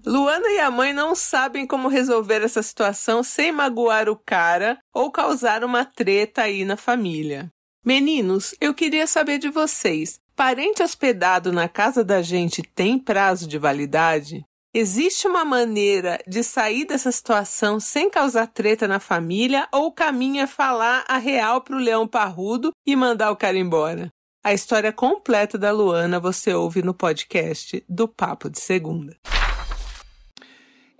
[0.06, 5.12] Luana e a mãe não sabem como resolver essa situação sem magoar o cara ou
[5.12, 7.52] causar uma treta aí na família.
[7.86, 10.20] Meninos, eu queria saber de vocês.
[10.36, 14.46] Parente hospedado na casa da gente tem prazo de validade?
[14.74, 20.42] Existe uma maneira de sair dessa situação sem causar treta na família ou o caminho
[20.42, 24.12] é falar a real pro leão parrudo e mandar o cara embora?
[24.48, 29.14] A história completa da Luana você ouve no podcast do Papo de Segunda.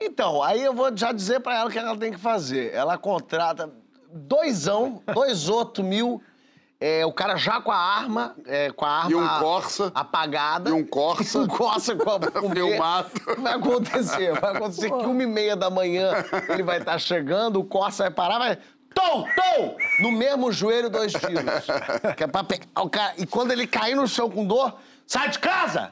[0.02, 2.74] Então, aí eu vou já dizer para ela o que ela tem que fazer.
[2.74, 3.72] Ela contrata
[4.12, 6.22] doisão, dois outros mil,
[6.78, 10.70] é, o cara já com a arma, é, com a arma e um Corsa, apagada.
[10.70, 11.40] E um Corsa.
[11.40, 13.22] um Corsa com a com mato.
[13.42, 16.12] Vai acontecer, vai acontecer que uma e meia da manhã
[16.50, 18.58] ele vai estar tá chegando, o Corsa vai parar, vai
[18.98, 19.78] Tom, tom!
[20.00, 21.44] No mesmo joelho, dois tiros.
[22.16, 23.14] Que é pra pegar o cara.
[23.18, 24.74] E quando ele cair no chão com dor,
[25.06, 25.92] sai de casa!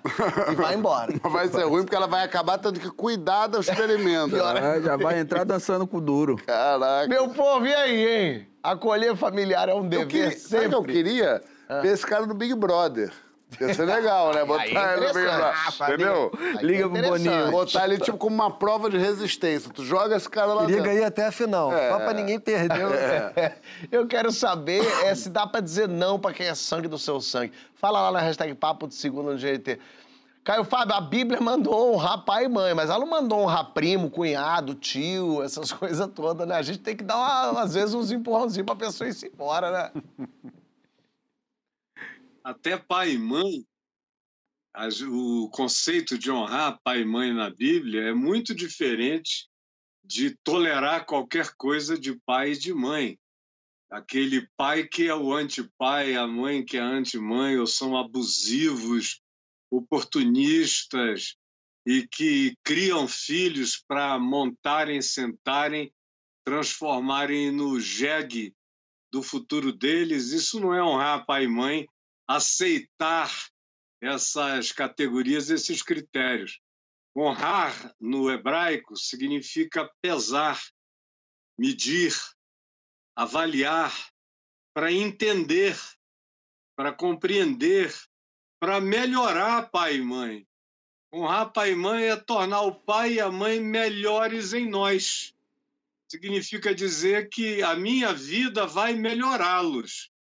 [0.51, 1.13] E vai embora.
[1.29, 4.35] vai ser ruim porque ela vai acabar tendo que cuidar do experimento.
[4.35, 4.77] Né?
[4.77, 6.35] É, já vai entrar dançando com o duro.
[6.37, 7.07] Caraca.
[7.07, 8.47] Meu povo, e aí, hein?
[8.63, 10.47] Acolher familiar é um dever eu queria, sempre.
[10.47, 11.43] Sabe o que eu queria?
[11.69, 11.81] Ah.
[11.81, 13.11] Ver esse cara no Big Brother.
[13.59, 14.43] Ia ser legal, né?
[14.45, 16.31] Botar é ele no meio ah, Entendeu?
[16.61, 17.51] Liga pro Boninho.
[17.51, 19.71] Botar ele tipo como uma prova de resistência.
[19.73, 20.91] Tu joga esse cara lá Liga dentro.
[20.91, 21.73] aí até a final.
[21.73, 21.91] É.
[21.91, 22.91] Só pra ninguém perder.
[23.35, 23.55] É.
[23.91, 27.21] Eu quero saber é, se dá pra dizer não pra quem é sangue do seu
[27.21, 27.53] sangue.
[27.75, 29.79] Fala lá na hashtag Papo de Segundo no GT.
[30.45, 34.11] Caio Fábio, a Bíblia mandou honrar pai e mãe, mas ela não mandou honrar primo,
[34.11, 36.53] cunhado, tio, essas coisas todas, né?
[36.53, 39.71] A gente tem que dar, uma, às vezes, uns empurrãozinhos pra pessoa ir se embora,
[39.71, 40.27] né?
[42.45, 43.65] Até pai e mãe,
[45.09, 49.49] o conceito de honrar pai e mãe na Bíblia é muito diferente
[50.05, 53.17] de tolerar qualquer coisa de pai e de mãe.
[53.89, 59.21] Aquele pai que é o antipai, a mãe que é a anti-mãe, ou são abusivos,
[59.71, 61.35] oportunistas
[61.83, 65.91] e que criam filhos para montarem, sentarem,
[66.45, 68.53] transformarem no jegue
[69.11, 70.31] do futuro deles.
[70.31, 71.87] Isso não é honrar pai e mãe,
[72.27, 73.31] aceitar
[74.01, 76.59] essas categorias, esses critérios.
[77.15, 80.61] Honrar no hebraico significa pesar,
[81.57, 82.13] medir,
[83.15, 83.93] avaliar,
[84.73, 85.77] para entender,
[86.75, 87.93] para compreender,
[88.59, 90.47] para melhorar pai e mãe.
[91.13, 95.33] Honrar pai e mãe é tornar o pai e a mãe melhores em nós.
[96.11, 100.11] Significa dizer que a minha vida vai melhorá-los.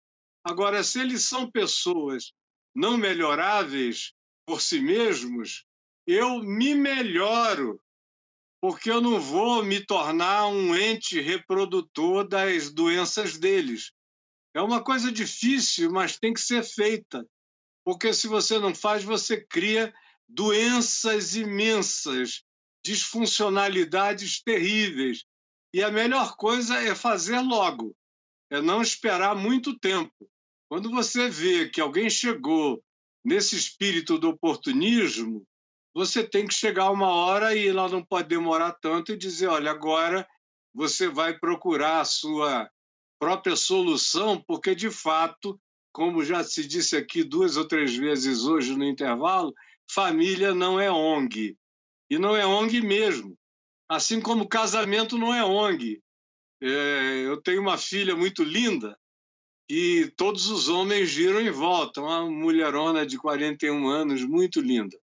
[0.44, 2.32] Agora, se eles são pessoas
[2.74, 4.12] não melhoráveis
[4.46, 5.64] por si mesmos,
[6.06, 7.80] eu me melhoro,
[8.60, 13.90] porque eu não vou me tornar um ente reprodutor das doenças deles.
[14.54, 17.26] É uma coisa difícil, mas tem que ser feita,
[17.84, 19.94] porque se você não faz, você cria
[20.28, 22.42] doenças imensas,
[22.84, 25.24] disfuncionalidades terríveis.
[25.72, 27.96] E a melhor coisa é fazer logo,
[28.50, 30.30] é não esperar muito tempo.
[30.74, 32.82] Quando você vê que alguém chegou
[33.24, 35.46] nesse espírito do oportunismo,
[35.94, 39.70] você tem que chegar uma hora e ela não pode demorar tanto e dizer: olha,
[39.70, 40.26] agora
[40.74, 42.68] você vai procurar a sua
[43.20, 45.56] própria solução, porque de fato,
[45.92, 49.54] como já se disse aqui duas ou três vezes hoje no intervalo,
[49.88, 51.56] família não é ONG.
[52.10, 53.38] E não é ONG mesmo.
[53.88, 56.02] Assim como casamento não é ONG.
[56.60, 58.98] É, eu tenho uma filha muito linda
[59.68, 62.00] e todos os homens giram em volta.
[62.00, 64.96] Uma mulherona de 41 anos, muito linda.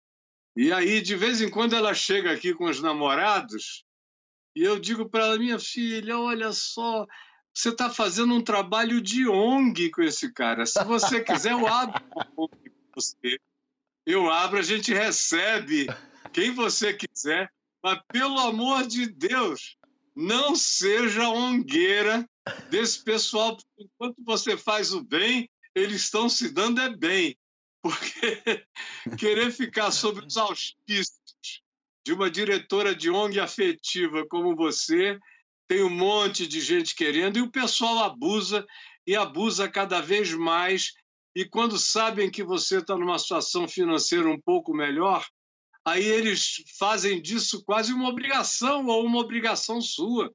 [0.55, 3.85] E aí, de vez em quando, ela chega aqui com os namorados
[4.55, 7.05] e eu digo para ela: minha filha, olha só,
[7.53, 10.65] você está fazendo um trabalho de ONG com esse cara.
[10.65, 12.03] Se você quiser, eu abro
[12.35, 13.39] ONG com você
[14.09, 15.87] eu abro, a gente recebe
[16.33, 17.47] quem você quiser,
[17.83, 19.77] mas pelo amor de Deus,
[20.15, 22.27] não seja ongueira
[22.69, 27.37] desse pessoal, enquanto você faz o bem, eles estão se dando é bem,
[27.81, 28.65] porque
[29.17, 31.19] querer ficar sob os auspícios
[32.05, 35.19] de uma diretora de ONG afetiva como você,
[35.67, 38.65] tem um monte de gente querendo e o pessoal abusa
[39.05, 40.93] e abusa cada vez mais
[41.35, 45.25] e quando sabem que você está numa situação financeira um pouco melhor,
[45.85, 50.33] aí eles fazem disso quase uma obrigação ou uma obrigação sua.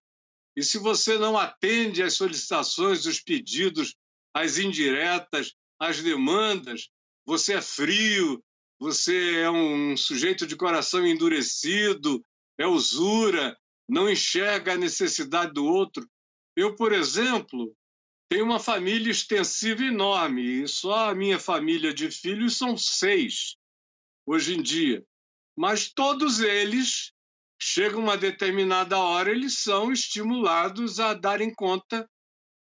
[0.57, 3.95] E se você não atende às solicitações, os pedidos,
[4.33, 6.89] às indiretas, às demandas,
[7.27, 8.43] você é frio,
[8.79, 12.25] você é um sujeito de coração endurecido,
[12.59, 13.57] é usura,
[13.89, 16.09] não enxerga a necessidade do outro.
[16.57, 17.75] Eu, por exemplo,
[18.29, 23.57] tenho uma família extensiva enorme, e só a minha família de filhos são seis
[24.27, 25.05] hoje em dia.
[25.57, 27.13] Mas todos eles,
[27.61, 32.09] chegam uma determinada hora, eles são estimulados a darem conta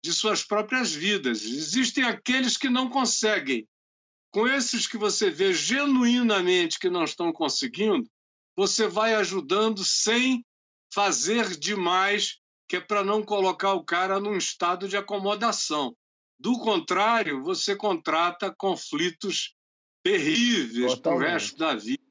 [0.03, 1.43] de suas próprias vidas.
[1.43, 3.67] Existem aqueles que não conseguem.
[4.31, 8.09] Com esses que você vê genuinamente que não estão conseguindo,
[8.55, 10.43] você vai ajudando sem
[10.93, 15.95] fazer demais que é para não colocar o cara num estado de acomodação.
[16.39, 19.55] Do contrário, você contrata conflitos
[20.03, 22.01] terríveis para o resto da vida.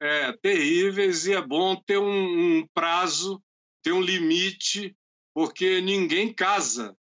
[0.00, 3.42] É, terríveis, e é bom ter um, um prazo,
[3.82, 4.94] ter um limite,
[5.34, 6.96] porque ninguém casa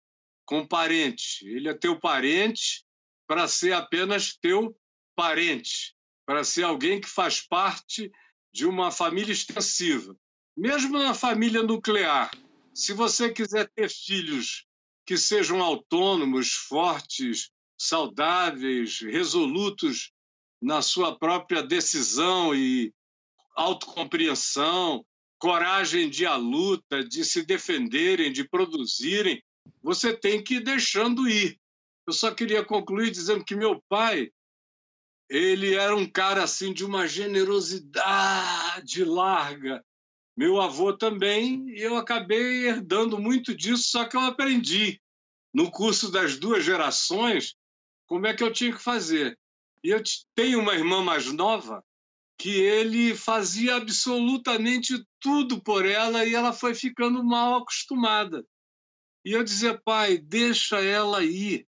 [0.45, 1.47] com parente.
[1.47, 2.83] Ele é teu parente
[3.27, 4.75] para ser apenas teu
[5.15, 8.11] parente, para ser alguém que faz parte
[8.53, 10.15] de uma família extensiva.
[10.57, 12.29] Mesmo na família nuclear,
[12.73, 14.65] se você quiser ter filhos
[15.05, 20.11] que sejam autônomos, fortes, saudáveis, resolutos
[20.61, 22.93] na sua própria decisão e
[23.55, 25.03] autocompreensão,
[25.39, 29.43] coragem de a luta, de se defenderem, de produzirem,
[29.81, 31.59] você tem que ir deixando ir.
[32.05, 34.31] Eu só queria concluir dizendo que meu pai,
[35.27, 39.83] ele era um cara assim de uma generosidade larga,
[40.37, 45.01] meu avô também, e eu acabei herdando muito disso, só que eu aprendi
[45.53, 47.55] no curso das duas gerações
[48.07, 49.37] como é que eu tinha que fazer.
[49.83, 50.01] E eu
[50.35, 51.83] tenho uma irmã mais nova
[52.37, 58.45] que ele fazia absolutamente tudo por ela e ela foi ficando mal acostumada.
[59.23, 61.67] E eu dizia, pai, deixa ela ir,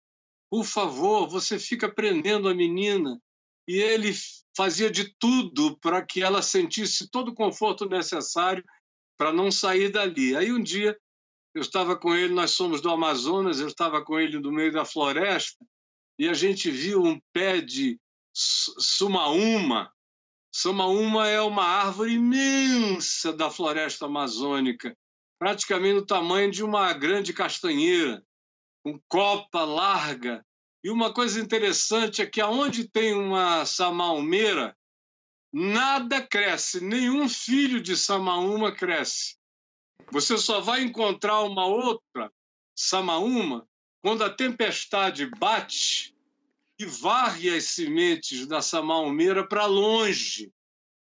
[0.49, 3.19] por favor, você fica prendendo a menina.
[3.67, 4.11] E ele
[4.55, 8.63] fazia de tudo para que ela sentisse todo o conforto necessário
[9.17, 10.35] para não sair dali.
[10.35, 10.97] Aí um dia
[11.55, 14.85] eu estava com ele, nós somos do Amazonas, eu estava com ele no meio da
[14.85, 15.65] floresta
[16.19, 17.97] e a gente viu um pé de
[18.33, 19.91] sumaúma.
[20.53, 24.95] Sumaúma é uma árvore imensa da floresta amazônica,
[25.39, 28.21] praticamente do tamanho de uma grande castanheira,
[28.83, 30.45] com copa larga
[30.83, 34.75] e uma coisa interessante é que aonde tem uma samaumeira,
[35.53, 39.37] nada cresce, nenhum filho de samaúma cresce.
[40.11, 42.31] Você só vai encontrar uma outra
[42.81, 43.67] Samaúma,
[44.01, 46.15] quando a tempestade bate
[46.79, 50.51] e varre as sementes da samaumeira para longe,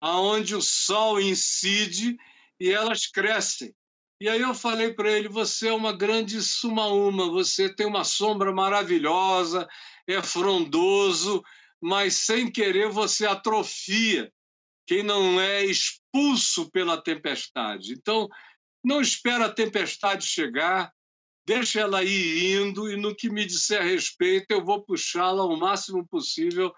[0.00, 2.16] aonde o sol incide
[2.58, 3.74] e elas crescem.
[4.20, 8.52] E aí eu falei para ele: você é uma grande sumaúma, você tem uma sombra
[8.52, 9.68] maravilhosa,
[10.06, 11.42] é frondoso,
[11.80, 14.32] mas sem querer você atrofia
[14.86, 17.92] quem não é expulso pela tempestade.
[17.92, 18.26] Então,
[18.82, 20.90] não espera a tempestade chegar,
[21.48, 25.56] deixa ela ir indo e no que me disser a respeito, eu vou puxá-la o
[25.56, 26.74] máximo possível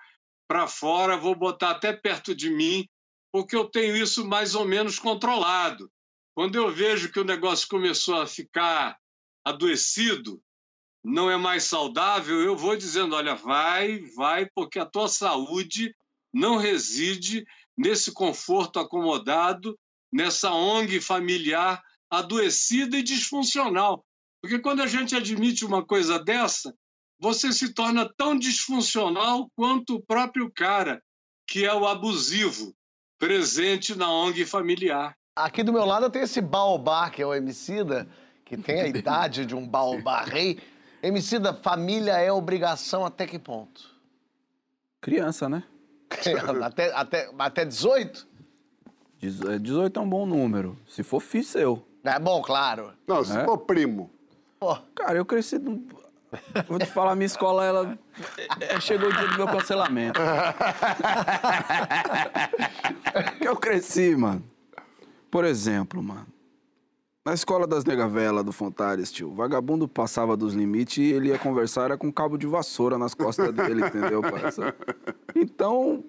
[0.47, 2.89] para fora, vou botar até perto de mim,
[3.33, 5.91] porque eu tenho isso mais ou menos controlado.
[6.37, 8.97] Quando eu vejo que o negócio começou a ficar
[9.45, 10.41] adoecido,
[11.03, 15.93] não é mais saudável, eu vou dizendo: olha, vai, vai, porque a tua saúde
[16.33, 17.45] não reside
[17.77, 19.77] nesse conforto acomodado,
[20.13, 24.05] nessa ONG familiar adoecida e disfuncional.
[24.43, 26.75] Porque quando a gente admite uma coisa dessa,
[27.21, 31.03] você se torna tão disfuncional quanto o próprio cara,
[31.47, 32.75] que é o abusivo,
[33.19, 35.15] presente na ONG familiar.
[35.37, 38.09] Aqui do meu lado tem esse baobá, que é o Emicida,
[38.45, 40.59] que tem a idade de um baobá rei.
[41.03, 43.89] Emicida, família é obrigação até que ponto?
[45.01, 45.63] Criança, né?
[46.63, 48.27] até, até, até 18?
[49.19, 50.79] 18 é um bom número.
[50.89, 51.87] Se for filho seu.
[52.03, 52.95] É bom, claro.
[53.07, 53.45] Não, se é?
[53.45, 54.11] for primo.
[54.95, 55.59] Cara, eu cresci.
[56.69, 57.99] Vou te falar, minha escola, ela.
[58.61, 60.21] É, chegou o dia do meu cancelamento.
[63.41, 64.45] eu cresci, mano.
[65.31, 66.27] Por exemplo, mano.
[67.25, 71.39] Na escola das negavelas do Fontares, tio, o vagabundo passava dos limites e ele ia
[71.39, 74.75] conversar era com cabo de vassoura nas costas dele, entendeu, parça?
[75.35, 76.03] Então,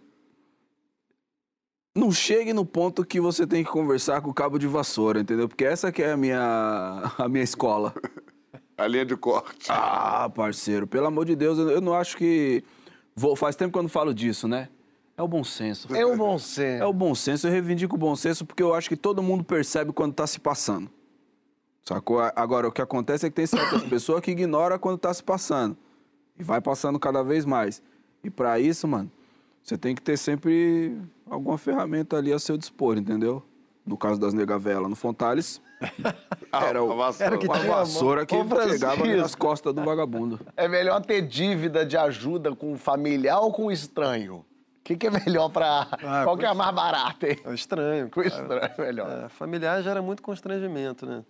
[1.95, 5.47] não chegue no ponto que você tem que conversar com o cabo de vassoura, entendeu?
[5.49, 7.93] Porque essa que é a minha, a minha escola.
[8.81, 9.67] A linha de corte.
[9.71, 12.63] Ah, parceiro, pelo amor de Deus, eu não acho que...
[13.15, 14.69] Vou, faz tempo que eu não falo disso, né?
[15.17, 15.93] É o bom senso.
[15.95, 16.83] É o bom senso.
[16.83, 17.47] É o bom senso.
[17.47, 20.39] Eu reivindico o bom senso porque eu acho que todo mundo percebe quando tá se
[20.39, 20.89] passando.
[21.83, 22.19] Sacou?
[22.35, 25.77] Agora, o que acontece é que tem certas pessoas que ignoram quando tá se passando.
[26.39, 27.83] E vai passando cada vez mais.
[28.23, 29.11] E para isso, mano,
[29.63, 30.97] você tem que ter sempre
[31.29, 33.43] alguma ferramenta ali a seu dispor, entendeu?
[33.85, 35.61] No caso das negavelas no Fontales,
[36.51, 40.39] era, o, era que a vassoura que pegava nas costas do vagabundo.
[40.55, 44.37] É melhor ter dívida de ajuda com familiar ou com estranho?
[44.37, 45.87] O que, que, é melhor para.
[46.03, 47.39] Ah, Qual que é a mais barata, hein?
[47.45, 48.09] É estranho.
[48.09, 49.25] Com estranho, é melhor.
[49.25, 51.23] É, familiar gera muito constrangimento, né?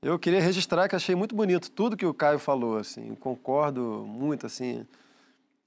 [0.00, 4.46] Eu queria registrar que achei muito bonito tudo que o Caio falou, assim, concordo muito,
[4.46, 4.86] assim,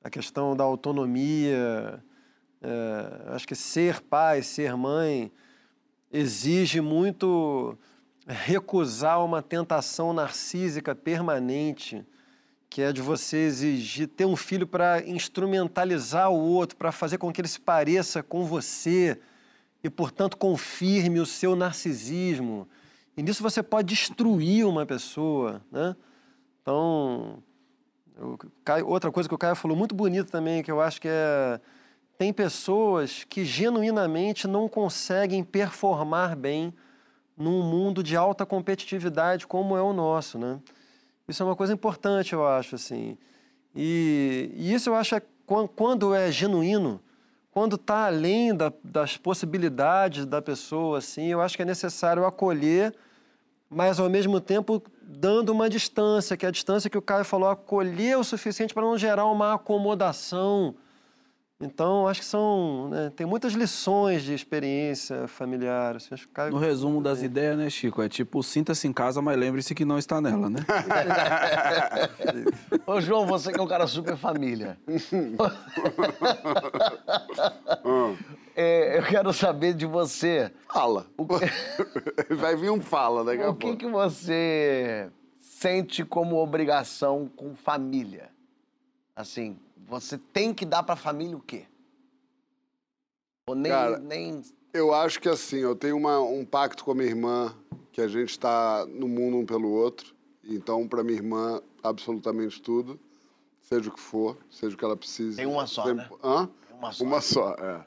[0.01, 2.01] a questão da autonomia,
[2.61, 5.31] é, acho que ser pai, ser mãe,
[6.11, 7.77] exige muito
[8.31, 12.05] recusar uma tentação narcísica permanente,
[12.69, 17.31] que é de você exigir ter um filho para instrumentalizar o outro, para fazer com
[17.31, 19.19] que ele se pareça com você
[19.83, 22.67] e, portanto, confirme o seu narcisismo.
[23.17, 25.95] E nisso você pode destruir uma pessoa, né?
[26.61, 27.43] Então,
[28.17, 28.39] eu,
[28.87, 31.59] outra coisa que o Caio falou muito bonito também, que eu acho que é
[32.21, 36.71] tem pessoas que genuinamente não conseguem performar bem
[37.37, 40.59] num mundo de alta competitividade como é o nosso, né?
[41.27, 43.17] Isso é uma coisa importante, eu acho, assim.
[43.75, 45.21] E, e isso eu acho é
[45.75, 47.01] quando é genuíno,
[47.51, 52.95] quando está além da, das possibilidades da pessoa, assim, eu acho que é necessário acolher,
[53.69, 57.49] mas ao mesmo tempo dando uma distância, que é a distância que o Caio falou,
[57.49, 60.75] acolher o suficiente para não gerar uma acomodação.
[61.61, 62.89] Então, acho que são.
[62.89, 65.95] Né, tem muitas lições de experiência familiar.
[65.95, 66.49] Assim, acho que.
[66.49, 68.01] No resumo das ideias, né, Chico?
[68.01, 70.59] É tipo, sinta-se em casa, mas lembre-se que não está nela, né?
[72.87, 74.79] Ô, João, você que é um cara super família.
[78.55, 80.51] é, eu quero saber de você.
[80.67, 81.05] Fala.
[82.27, 82.35] Que...
[82.35, 83.67] Vai vir um fala daqui a pouco.
[83.67, 85.09] O que, que você
[85.39, 88.29] sente como obrigação com família?
[89.15, 89.57] Assim,
[89.91, 91.65] você tem que dar para a família o quê?
[93.49, 94.41] Ou nem, Cara, nem...
[94.73, 97.53] Eu acho que assim, eu tenho uma, um pacto com a minha irmã,
[97.91, 100.15] que a gente está no mundo um pelo outro.
[100.45, 102.97] Então, para minha irmã, absolutamente tudo,
[103.59, 105.35] seja o que for, seja o que ela precise.
[105.35, 106.05] Tem uma só, sempre...
[106.05, 106.09] né?
[106.23, 106.49] Hã?
[106.71, 107.03] Uma só.
[107.03, 107.85] Uma só, é.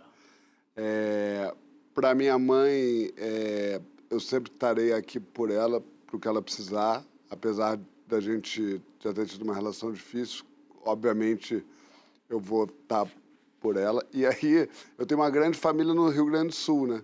[0.76, 1.54] é...
[1.94, 3.80] Para minha mãe, é...
[4.10, 9.14] eu sempre estarei aqui por ela, para o que ela precisar, apesar da gente já
[9.14, 10.44] ter tido uma relação difícil.
[10.84, 11.64] Obviamente,
[12.34, 13.10] eu vou estar tá
[13.60, 14.04] por ela.
[14.12, 14.68] E aí,
[14.98, 17.02] eu tenho uma grande família no Rio Grande do Sul, né?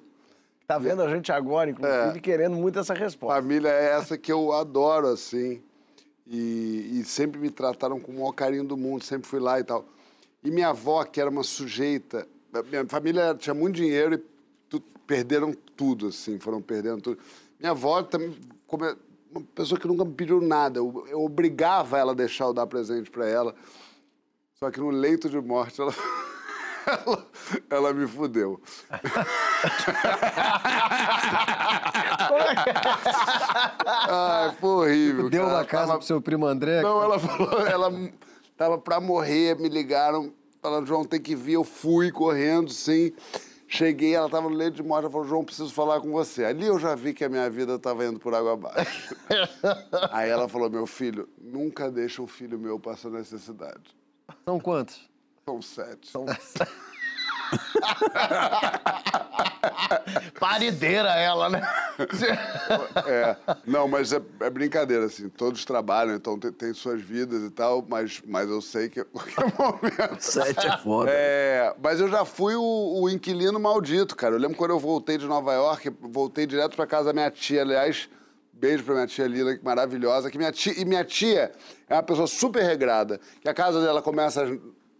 [0.67, 3.41] Tá vendo a gente agora, inclusive, é, querendo muito essa resposta.
[3.41, 5.63] Família é essa que eu adoro, assim.
[6.27, 9.65] E, e, sempre me trataram com o maior carinho do mundo, sempre fui lá e
[9.65, 9.85] tal.
[10.45, 12.29] E minha avó, que era uma sujeita,
[12.69, 14.19] minha família tinha muito dinheiro e
[14.69, 17.19] tu, perderam tudo, assim, foram perdendo tudo.
[17.59, 18.85] Minha avó também, como
[19.33, 22.67] uma pessoa que nunca me pediu nada, eu, eu obrigava ela a deixar eu dar
[22.69, 23.55] presente para ela.
[24.63, 25.95] Só que no leito de morte ela,
[26.87, 27.27] ela,
[27.71, 28.61] ela me fudeu.
[34.07, 35.31] Ai, foi horrível.
[35.31, 35.99] Deu uma casa tava...
[35.99, 36.83] pro seu primo André?
[36.83, 38.13] Não, ela falou, ela
[38.55, 40.31] tava pra morrer, me ligaram,
[40.61, 41.55] falaram, João, tem que vir.
[41.55, 43.15] Eu fui correndo, sim.
[43.67, 46.45] Cheguei, ela tava no leito de morte, ela falou, João, preciso falar com você.
[46.45, 49.17] Ali eu já vi que a minha vida tava indo por água abaixo.
[50.13, 53.99] Aí ela falou, meu filho, nunca deixa um filho meu passar necessidade.
[54.45, 55.09] São quantos?
[55.45, 56.09] São sete.
[56.09, 56.27] São
[60.39, 61.61] Parideira ela, né?
[63.07, 65.29] é, não, mas é, é, brincadeira, assim.
[65.29, 69.05] Todos trabalham, então tem, tem, suas vidas e tal, mas, mas eu sei que a
[69.05, 70.21] qualquer momento.
[70.21, 71.11] Sete é foda.
[71.13, 74.35] É, mas eu já fui o, o, inquilino maldito, cara.
[74.35, 77.63] Eu lembro quando eu voltei de Nova York, voltei direto pra casa da minha tia,
[77.63, 78.09] aliás.
[78.61, 80.31] Beijo pra minha tia Lila, que maravilhosa.
[80.31, 81.51] Que minha tia, e minha tia
[81.89, 84.51] é uma pessoa super regrada, que a casa dela começa às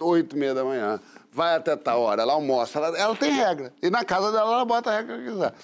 [0.01, 0.99] oito e meia da manhã
[1.33, 3.73] vai até tal hora, ela almoça, ela, ela tem regra.
[3.83, 5.55] E na casa dela, ela bota a regra que quiser.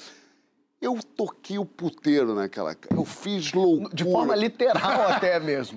[0.80, 3.00] Eu toquei o puteiro naquela casa.
[3.00, 3.94] Eu fiz loucura.
[3.94, 5.76] De forma literal até mesmo.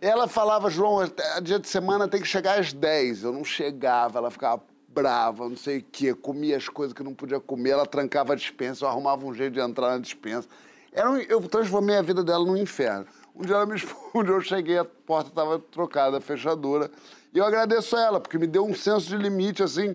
[0.00, 1.00] ela falava, João,
[1.42, 3.24] dia de semana tem que chegar às 10.
[3.24, 4.62] Eu não chegava, ela ficava
[4.98, 6.12] brava, não sei o quê.
[6.12, 9.54] Comia as coisas que não podia comer, ela trancava a dispensa, eu arrumava um jeito
[9.54, 10.48] de entrar na dispensa.
[10.92, 13.06] Era um, eu transformei a vida dela num inferno.
[13.34, 16.90] Um dia ela me expôs, eu cheguei, a porta estava trocada, a fechadura.
[17.32, 19.94] E eu agradeço a ela, porque me deu um senso de limite, assim,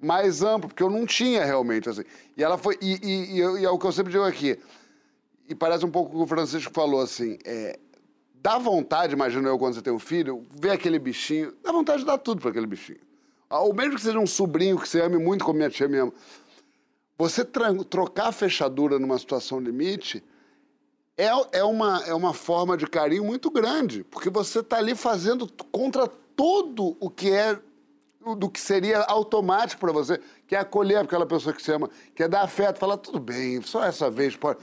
[0.00, 2.04] mais amplo, porque eu não tinha realmente, assim.
[2.36, 2.78] E ela foi.
[2.80, 4.58] E, e, e, e é o que eu sempre digo aqui.
[5.48, 7.36] E parece um pouco o que o Francisco falou, assim.
[7.44, 7.78] É,
[8.36, 11.52] dá vontade, imagino eu, quando você tem um filho, ver aquele bichinho.
[11.62, 13.11] Dá vontade de dar tudo para aquele bichinho.
[13.60, 16.12] Ou mesmo que seja um sobrinho que você ame muito, como minha tia me ama.
[17.18, 20.24] Você trocar a fechadura numa situação limite
[21.16, 25.46] é, é, uma, é uma forma de carinho muito grande, porque você está ali fazendo
[25.70, 27.58] contra tudo o que é
[28.36, 32.22] do que seria automático para você, que é acolher aquela pessoa que você ama, que
[32.22, 34.60] é dar afeto, falar, tudo bem, só essa vez pode.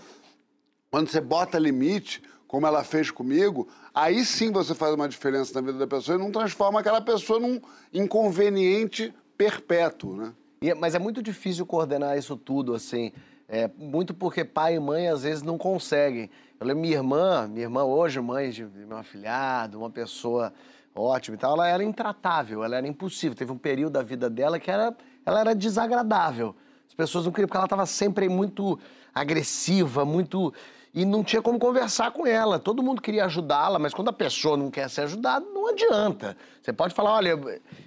[0.90, 5.62] Quando você bota limite, como ela fez comigo, aí sim você faz uma diferença na
[5.62, 7.62] vida da pessoa e não transforma aquela pessoa num
[7.93, 10.34] inconveniente perpétuo, né?
[10.60, 13.14] É, mas é muito difícil coordenar isso tudo, assim,
[13.47, 16.28] é, muito porque pai e mãe às vezes não conseguem.
[16.60, 20.52] Eu lembro minha irmã, minha irmã hoje, mãe de meu afilhado, uma pessoa
[20.95, 23.38] ótima e tal, ela era intratável, ela era impossível.
[23.38, 26.56] Teve um período da vida dela que era, ela era desagradável.
[26.88, 28.80] As pessoas não queriam, porque ela estava sempre muito
[29.14, 30.52] agressiva, muito.
[31.00, 32.60] E não tinha como conversar com ela.
[32.60, 36.36] Todo mundo queria ajudá-la, mas quando a pessoa não quer ser ajudada, não adianta.
[36.62, 37.39] Você pode falar, olha,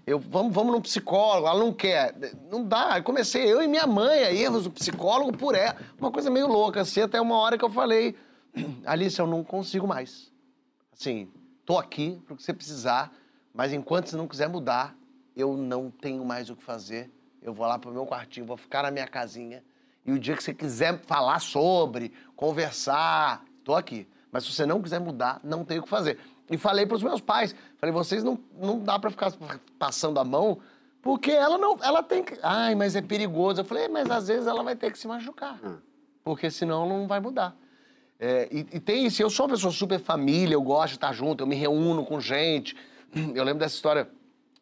[0.06, 2.14] eu, vamos, vamos num psicólogo, ela não quer.
[2.50, 2.96] Não dá.
[2.96, 5.76] Eu comecei, eu e minha mãe, a erros do psicólogo por ela.
[5.98, 8.16] Uma coisa meio louca, assim, até uma hora que eu falei,
[8.86, 10.32] Alice, eu não consigo mais.
[10.92, 11.28] Assim,
[11.62, 13.12] Estou aqui para o que você precisar,
[13.54, 14.96] mas enquanto você não quiser mudar,
[15.36, 17.08] eu não tenho mais o que fazer.
[17.40, 19.62] Eu vou lá para o meu quartinho, vou ficar na minha casinha.
[20.04, 24.06] E o dia que você quiser falar sobre, conversar, estou aqui.
[24.30, 26.18] Mas se você não quiser mudar, não tem o que fazer.
[26.50, 29.32] E falei para os meus pais, falei, vocês não, não dá para ficar
[29.78, 30.58] passando a mão,
[31.00, 33.60] porque ela não, ela tem que, ai, mas é perigoso.
[33.60, 35.78] Eu falei, mas às vezes ela vai ter que se machucar, hum.
[36.24, 37.56] porque senão não vai mudar.
[38.18, 41.12] É, e, e, tem isso, eu sou uma pessoa super família, eu gosto de estar
[41.12, 42.76] junto, eu me reúno com gente.
[43.34, 44.08] Eu lembro dessa história,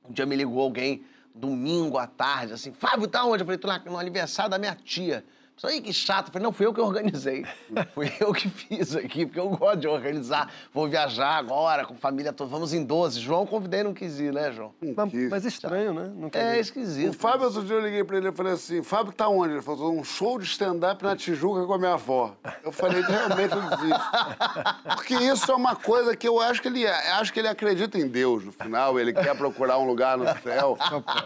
[0.09, 1.05] um dia me ligou alguém,
[1.35, 3.43] domingo à tarde, assim, Fábio, tá onde?
[3.43, 5.24] Eu falei, tô no aniversário da minha tia.
[5.61, 6.28] Falei, que chato.
[6.28, 7.45] Eu falei, não, fui eu que organizei.
[7.93, 10.51] fui eu que fiz aqui, porque eu gosto de organizar.
[10.73, 12.51] Vou viajar agora com a família toda.
[12.51, 13.20] Vamos em 12.
[13.20, 14.73] João convidei, não quis ir, né, João?
[14.81, 16.11] Mas, mas estranho, né?
[16.16, 16.61] Não é ir.
[16.61, 17.11] esquisito.
[17.11, 19.53] O Fábio, outro dia eu liguei pra ele e falei assim, Fábio tá onde?
[19.53, 22.35] Ele falou, um show de stand-up na Tijuca com a minha avó.
[22.65, 24.11] Eu falei, realmente eu desisto.
[24.97, 28.09] Porque isso é uma coisa que eu acho que ele acho que ele acredita em
[28.09, 30.78] Deus no final, ele quer procurar um lugar no céu.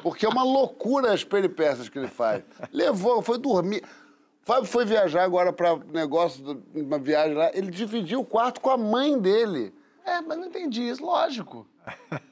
[0.03, 2.43] Porque é uma loucura as peripécias que ele faz.
[2.73, 3.85] Levou, foi dormir.
[4.45, 8.77] Fábio foi viajar agora para negócio, uma viagem lá, ele dividiu o quarto com a
[8.77, 9.73] mãe dele.
[10.05, 11.67] É, mas não entendi isso, lógico.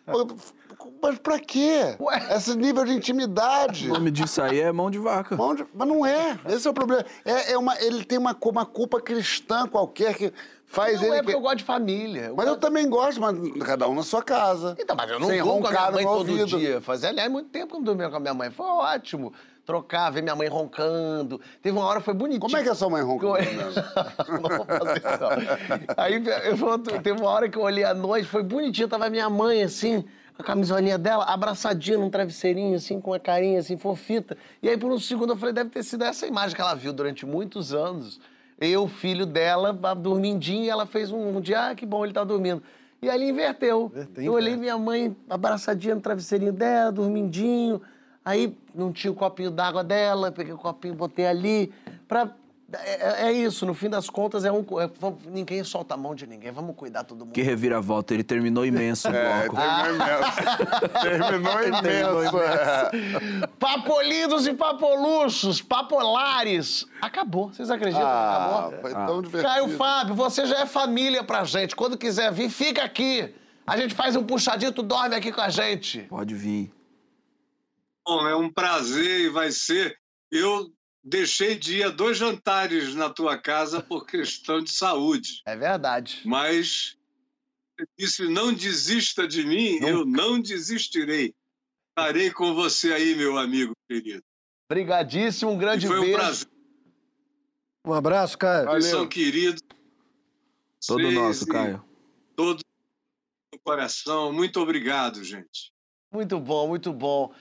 [1.01, 1.97] Mas pra quê?
[2.01, 2.37] Ué?
[2.37, 3.89] Esse nível de intimidade.
[3.89, 5.37] O nome disso aí é mão de vaca.
[5.37, 5.65] Mão de...
[5.73, 6.39] Mas não é.
[6.49, 7.05] Esse é o problema.
[7.25, 7.81] É, é uma...
[7.81, 10.33] Ele tem uma, uma culpa cristã qualquer que
[10.67, 11.11] faz não ele.
[11.11, 12.21] Não é porque eu gosto de família.
[12.27, 12.57] Eu mas gosto...
[12.57, 14.77] eu também gosto, mas cada um na sua casa.
[14.79, 16.59] Então, mas eu não durmo com a minha mãe todo ouvido.
[16.59, 16.81] dia.
[16.81, 18.51] Fazia, aliás, muito tempo que eu não dormia com a minha mãe.
[18.51, 19.33] Foi ótimo.
[19.65, 21.41] Trocar, ver minha mãe roncando.
[21.63, 22.41] Teve uma hora foi bonitinho.
[22.41, 23.39] Como é que é sua mãe roncando?
[24.29, 25.95] não, não vou fazer isso.
[25.97, 29.63] Aí eu, teve uma hora que eu olhei à noite, foi bonitinho, tava minha mãe
[29.63, 30.05] assim,
[30.39, 34.37] a camisolinha dela, abraçadinha num travesseirinho, assim, com a carinha assim, fofita.
[34.63, 36.93] E aí, por um segundo, eu falei, deve ter sido essa imagem que ela viu
[36.93, 38.21] durante muitos anos.
[38.61, 42.25] Eu, filho dela, dormindinho, e ela fez um, um dia, ah, que bom, ele tá
[42.25, 42.63] dormindo.
[43.01, 43.91] E ali inverteu.
[44.17, 47.83] eu olhei minha mãe abraçadinha no travesseirinho dela, dormindinho.
[48.25, 51.73] Aí não tinha o copinho d'água dela, peguei o copinho, botei ali.
[52.07, 52.31] Pra...
[52.75, 54.61] É, é, isso, no fim das contas, é um.
[54.81, 54.89] É,
[55.29, 57.35] ninguém solta a mão de ninguém, vamos cuidar todo mundo.
[57.35, 59.61] Que reviravolta, ele terminou imenso o é, bloco.
[59.61, 61.83] É, terminou imenso.
[61.83, 62.39] terminou imenso.
[62.39, 63.47] É.
[63.59, 66.87] Papolidos e papoluxos, papolares.
[67.03, 68.81] Acabou, vocês acreditam ah, acabou?
[68.81, 69.23] Foi tão ah.
[69.23, 69.43] divertido.
[69.43, 71.77] Caio Fábio, você já é família pra gente.
[71.77, 73.35] Quando quiser vir, fica aqui.
[73.67, 76.01] A gente faz um puxadinho, tu dorme aqui com a gente.
[76.09, 76.73] Pode vir.
[78.07, 79.99] Bom, é um prazer e vai ser.
[80.31, 80.73] Eu
[81.03, 85.43] deixei de ir a dois jantares na tua casa por questão de saúde.
[85.47, 86.23] É verdade.
[86.25, 86.97] Mas
[87.99, 89.89] disse: não desista de mim, Nunca.
[89.89, 91.35] eu não desistirei.
[91.91, 94.23] Estarei com você aí, meu amigo querido.
[94.71, 96.13] Obrigadíssimo, um grande e foi beijo.
[96.13, 96.49] Um, prazer.
[97.87, 98.65] um abraço, Caio.
[98.65, 98.83] Valeu.
[98.83, 99.61] São queridos.
[100.87, 101.85] Todo nosso, Caio.
[102.35, 102.63] Todo
[103.53, 104.33] no coração.
[104.33, 105.71] Muito obrigado, gente.
[106.11, 107.35] Muito bom, muito bom.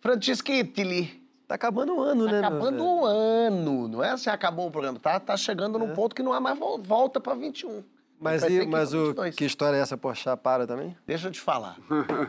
[0.00, 1.20] Francisco Italy.
[1.46, 2.38] Tá acabando o ano, tá né?
[2.38, 5.00] acabando o ano, não é assim, acabou o programa.
[5.00, 5.80] Tá, tá chegando é.
[5.80, 7.82] num ponto que não há mais volta para 21.
[8.20, 9.96] Mas, e, mas o, que história é essa?
[9.96, 10.96] Porchat para também?
[11.06, 11.76] Deixa eu te falar.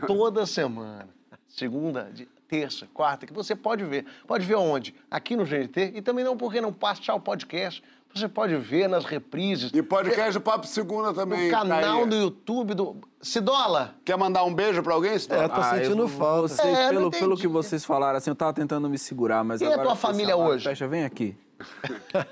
[0.08, 1.08] Toda semana,
[1.46, 2.10] segunda,
[2.48, 4.06] terça, quarta, que você pode ver.
[4.26, 4.94] Pode ver onde?
[5.10, 5.92] Aqui no GNT.
[5.94, 7.82] E também não porque não passar o podcast.
[8.14, 9.70] Você pode ver nas reprises.
[9.72, 11.46] E podcast do Papo Segunda também.
[11.46, 12.96] No canal do YouTube do.
[13.22, 13.94] Cidola!
[14.04, 15.44] Quer mandar um beijo pra alguém, Cidola?
[15.44, 16.48] É, tô ah, sentindo falta.
[16.48, 19.68] Vocês, é, pelo, pelo que vocês falaram, assim, eu tava tentando me segurar, mas Quem
[19.68, 19.82] agora...
[19.82, 20.64] é tua família hoje?
[20.64, 21.36] Fecha, vem aqui.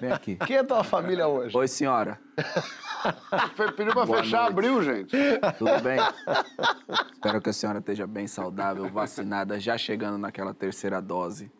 [0.01, 0.36] Vem aqui.
[0.47, 1.57] Quem é tua família hoje?
[1.57, 2.19] Oi, senhora.
[3.77, 4.52] Pediu pra Boa fechar, noite.
[4.52, 5.16] abriu, gente.
[5.57, 5.98] Tudo bem?
[7.15, 11.51] Espero que a senhora esteja bem saudável, vacinada, já chegando naquela terceira dose,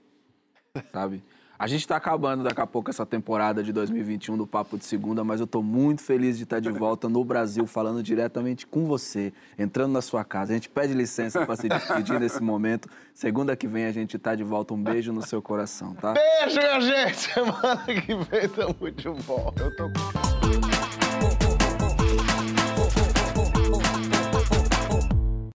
[0.93, 1.25] sabe?
[1.61, 5.23] A gente está acabando daqui a pouco essa temporada de 2021 do Papo de Segunda,
[5.23, 9.31] mas eu estou muito feliz de estar de volta no Brasil, falando diretamente com você,
[9.59, 10.53] entrando na sua casa.
[10.53, 12.89] A gente pede licença para se despedir nesse momento.
[13.13, 14.73] Segunda que vem a gente está de volta.
[14.73, 16.15] Um beijo no seu coração, tá?
[16.15, 17.19] Beijo, minha gente!
[17.29, 19.65] Semana que vem tamo de volta.
[19.65, 20.60] Eu tô com...